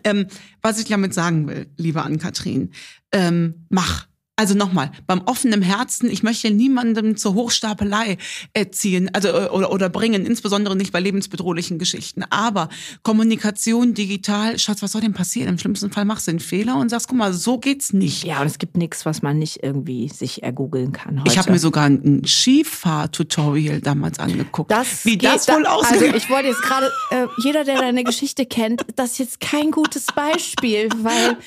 Ähm, 0.03 0.27
was 0.61 0.79
ich 0.79 0.85
damit 0.85 1.13
sagen 1.13 1.47
will, 1.47 1.67
liebe 1.77 2.03
Ann-Kathrin, 2.03 2.71
ähm, 3.11 3.65
mach. 3.69 4.07
Also 4.39 4.53
nochmal, 4.53 4.91
beim 5.07 5.21
offenen 5.25 5.63
Herzen, 5.63 6.11
ich 6.11 6.21
möchte 6.21 6.51
niemandem 6.51 7.17
zur 7.17 7.33
Hochstapelei 7.33 8.19
erziehen, 8.53 9.09
also 9.11 9.29
äh, 9.29 9.47
oder, 9.49 9.71
oder 9.71 9.89
bringen, 9.89 10.27
insbesondere 10.27 10.75
nicht 10.75 10.93
bei 10.93 10.99
lebensbedrohlichen 10.99 11.79
Geschichten. 11.79 12.23
Aber 12.29 12.69
Kommunikation 13.01 13.95
digital, 13.95 14.59
Schatz, 14.59 14.83
was 14.83 14.91
soll 14.91 15.01
denn 15.01 15.13
passieren? 15.13 15.49
Im 15.49 15.57
schlimmsten 15.57 15.89
Fall 15.89 16.05
machst 16.05 16.27
du 16.27 16.31
einen 16.31 16.39
Fehler 16.39 16.77
und 16.77 16.89
sagst, 16.89 17.07
guck 17.07 17.17
mal, 17.17 17.33
so 17.33 17.57
geht's 17.57 17.93
nicht. 17.93 18.25
ja, 18.25 18.39
und 18.41 18.45
es 18.45 18.59
gibt 18.59 18.77
nichts, 18.77 19.07
was 19.07 19.23
man 19.23 19.39
nicht 19.39 19.63
irgendwie 19.63 20.07
sich 20.07 20.43
ergoogeln 20.43 20.91
kann 20.91 21.21
heute. 21.21 21.31
Ich 21.31 21.39
habe 21.39 21.51
mir 21.51 21.59
sogar 21.59 21.85
ein 21.85 22.21
Skifahr-Tutorial 22.23 23.81
damals 23.81 24.19
angeguckt. 24.19 24.69
Das 24.69 25.03
wie 25.03 25.17
geht 25.17 25.31
das 25.31 25.47
wohl 25.47 25.63
da, 25.63 25.71
aussieht. 25.71 25.93
Also 25.93 26.15
ich 26.15 26.29
wollte 26.29 26.49
jetzt 26.49 26.61
gerade, 26.61 26.91
äh, 27.09 27.25
jeder, 27.43 27.63
der 27.63 27.79
deine 27.79 28.03
Geschichte 28.03 28.45
kennt, 28.45 28.85
das 28.95 29.13
ist 29.13 29.17
jetzt 29.17 29.39
kein 29.39 29.71
gutes 29.71 30.05
Beispiel, 30.15 30.89
weil 31.01 31.37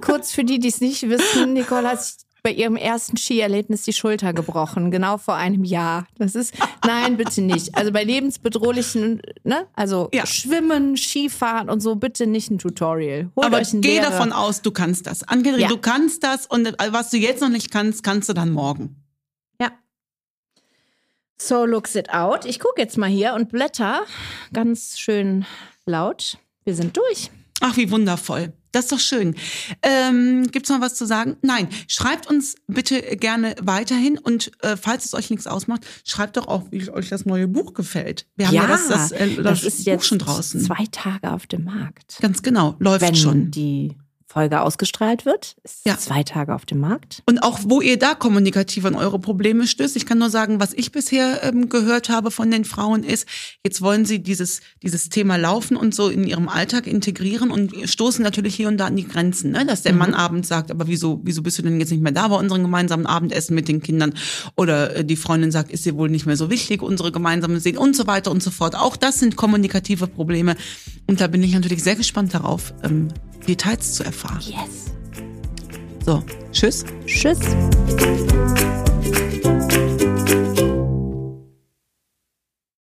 kurz 0.00 0.32
für 0.32 0.42
die, 0.42 0.58
die 0.58 0.66
es 0.66 0.80
nicht 0.80 1.08
wissen, 1.08 1.52
Nicole 1.52 1.88
hat 1.88 2.02
sich 2.02 2.16
bei 2.42 2.52
ihrem 2.52 2.76
ersten 2.76 3.16
Skierlebnis 3.16 3.82
die 3.82 3.92
Schulter 3.92 4.32
gebrochen, 4.32 4.90
genau 4.90 5.18
vor 5.18 5.34
einem 5.34 5.64
Jahr. 5.64 6.06
Das 6.18 6.34
ist, 6.34 6.54
nein, 6.86 7.16
bitte 7.16 7.42
nicht. 7.42 7.74
Also 7.76 7.92
bei 7.92 8.04
lebensbedrohlichen, 8.04 9.20
ne, 9.44 9.66
also 9.74 10.08
Ja. 10.12 10.26
Schwimmen, 10.26 10.96
Skifahren 10.96 11.68
und 11.70 11.80
so, 11.80 11.96
bitte 11.96 12.26
nicht 12.26 12.50
ein 12.50 12.58
Tutorial. 12.58 13.30
Holt 13.36 13.46
Aber 13.46 13.60
geh 13.60 13.78
Lehrer. 13.96 14.10
davon 14.10 14.32
aus, 14.32 14.62
du 14.62 14.70
kannst 14.70 15.06
das. 15.06 15.22
Angela, 15.22 15.58
Ja. 15.58 15.68
du 15.68 15.78
kannst 15.78 16.22
das 16.24 16.46
und 16.46 16.66
äh, 16.66 16.92
was 16.92 17.10
du 17.10 17.16
jetzt 17.16 17.40
noch 17.40 17.48
nicht 17.48 17.70
kannst, 17.70 18.02
kannst 18.02 18.28
du 18.28 18.32
dann 18.32 18.50
morgen. 18.50 18.96
Ja. 19.60 19.70
So 21.40 21.64
looks 21.64 21.94
it 21.94 22.10
out. 22.10 22.44
Ich 22.44 22.60
gucke 22.60 22.80
jetzt 22.80 22.98
mal 22.98 23.08
hier 23.08 23.34
und 23.34 23.50
blätter 23.50 24.02
ganz 24.52 24.98
schön 24.98 25.44
laut. 25.86 26.38
Wir 26.64 26.74
sind 26.74 26.96
durch. 26.96 27.30
Ach, 27.60 27.76
wie 27.76 27.90
wundervoll. 27.90 28.52
Das 28.72 28.84
ist 28.84 28.92
doch 28.92 29.00
schön. 29.00 29.34
Ähm, 29.82 30.46
Gibt 30.50 30.66
es 30.66 30.70
noch 30.70 30.80
was 30.80 30.94
zu 30.94 31.06
sagen? 31.06 31.36
Nein. 31.42 31.68
Schreibt 31.88 32.28
uns 32.28 32.54
bitte 32.68 33.00
gerne 33.16 33.54
weiterhin 33.60 34.16
und 34.16 34.52
äh, 34.62 34.76
falls 34.76 35.04
es 35.06 35.14
euch 35.14 35.30
nichts 35.30 35.46
ausmacht, 35.46 35.84
schreibt 36.04 36.36
doch 36.36 36.46
auch, 36.46 36.70
wie 36.70 36.88
euch 36.90 37.08
das 37.08 37.26
neue 37.26 37.48
Buch 37.48 37.74
gefällt. 37.74 38.26
Wir 38.36 38.46
haben 38.46 38.54
ja, 38.54 38.66
das, 38.66 38.88
das, 38.88 39.12
äh, 39.12 39.34
das, 39.36 39.44
das 39.44 39.62
ist 39.64 39.78
Buch 39.78 39.86
jetzt 39.86 40.06
schon 40.06 40.18
draußen. 40.18 40.60
zwei 40.60 40.86
Tage 40.92 41.32
auf 41.32 41.46
dem 41.46 41.64
Markt. 41.64 42.18
Ganz 42.20 42.42
genau, 42.42 42.76
läuft 42.78 43.02
Wenn 43.02 43.16
schon. 43.16 43.50
die 43.50 43.96
Folge 44.30 44.60
ausgestrahlt 44.60 45.26
wird, 45.26 45.56
ist 45.64 45.84
Ja. 45.84 45.98
zwei 45.98 46.22
Tage 46.22 46.54
auf 46.54 46.64
dem 46.64 46.78
Markt. 46.78 47.22
Und 47.26 47.42
auch 47.42 47.58
wo 47.64 47.80
ihr 47.80 47.98
da 47.98 48.14
kommunikativ 48.14 48.84
an 48.84 48.94
eure 48.94 49.18
Probleme 49.18 49.66
stößt. 49.66 49.96
Ich 49.96 50.06
kann 50.06 50.18
nur 50.18 50.30
sagen, 50.30 50.60
was 50.60 50.72
ich 50.72 50.92
bisher 50.92 51.42
ähm, 51.42 51.68
gehört 51.68 52.08
habe 52.10 52.30
von 52.30 52.48
den 52.50 52.64
Frauen 52.64 53.02
ist, 53.02 53.26
jetzt 53.64 53.82
wollen 53.82 54.04
sie 54.04 54.22
dieses, 54.22 54.60
dieses 54.84 55.08
Thema 55.08 55.36
Laufen 55.36 55.76
und 55.76 55.94
so 55.94 56.08
in 56.08 56.24
ihrem 56.24 56.48
Alltag 56.48 56.86
integrieren 56.86 57.50
und 57.50 57.72
stoßen 57.84 58.22
natürlich 58.22 58.54
hier 58.54 58.68
und 58.68 58.76
da 58.78 58.86
an 58.86 58.94
die 58.96 59.08
Grenzen, 59.08 59.50
ne? 59.50 59.66
dass 59.66 59.82
der 59.82 59.94
Mann 59.94 60.14
abends 60.14 60.46
sagt, 60.48 60.70
aber 60.70 60.86
wieso, 60.86 61.20
wieso 61.24 61.42
bist 61.42 61.58
du 61.58 61.62
denn 61.62 61.80
jetzt 61.80 61.90
nicht 61.90 62.02
mehr 62.02 62.12
da 62.12 62.28
bei 62.28 62.36
unserem 62.36 62.62
gemeinsamen 62.62 63.06
Abendessen 63.06 63.54
mit 63.56 63.66
den 63.66 63.82
Kindern? 63.82 64.14
Oder 64.56 64.96
äh, 64.96 65.04
die 65.04 65.16
Freundin 65.16 65.50
sagt, 65.50 65.72
ist 65.72 65.84
dir 65.84 65.96
wohl 65.96 66.08
nicht 66.08 66.26
mehr 66.26 66.36
so 66.36 66.50
wichtig, 66.50 66.82
unsere 66.82 67.10
gemeinsame 67.10 67.58
Sehen 67.58 67.78
und 67.78 67.96
so 67.96 68.06
weiter 68.06 68.30
und 68.30 68.44
so 68.44 68.52
fort. 68.52 68.76
Auch 68.76 68.96
das 68.96 69.18
sind 69.18 69.34
kommunikative 69.34 70.06
Probleme. 70.06 70.54
Und 71.08 71.20
da 71.20 71.26
bin 71.26 71.42
ich 71.42 71.52
natürlich 71.52 71.82
sehr 71.82 71.96
gespannt 71.96 72.32
darauf, 72.32 72.72
ähm, 72.84 73.08
Details 73.48 73.94
zu 73.94 74.04
erfahren. 74.04 74.19
Yes. 74.40 74.92
So, 76.04 76.22
tschüss. 76.52 76.84
Tschüss. 77.06 77.38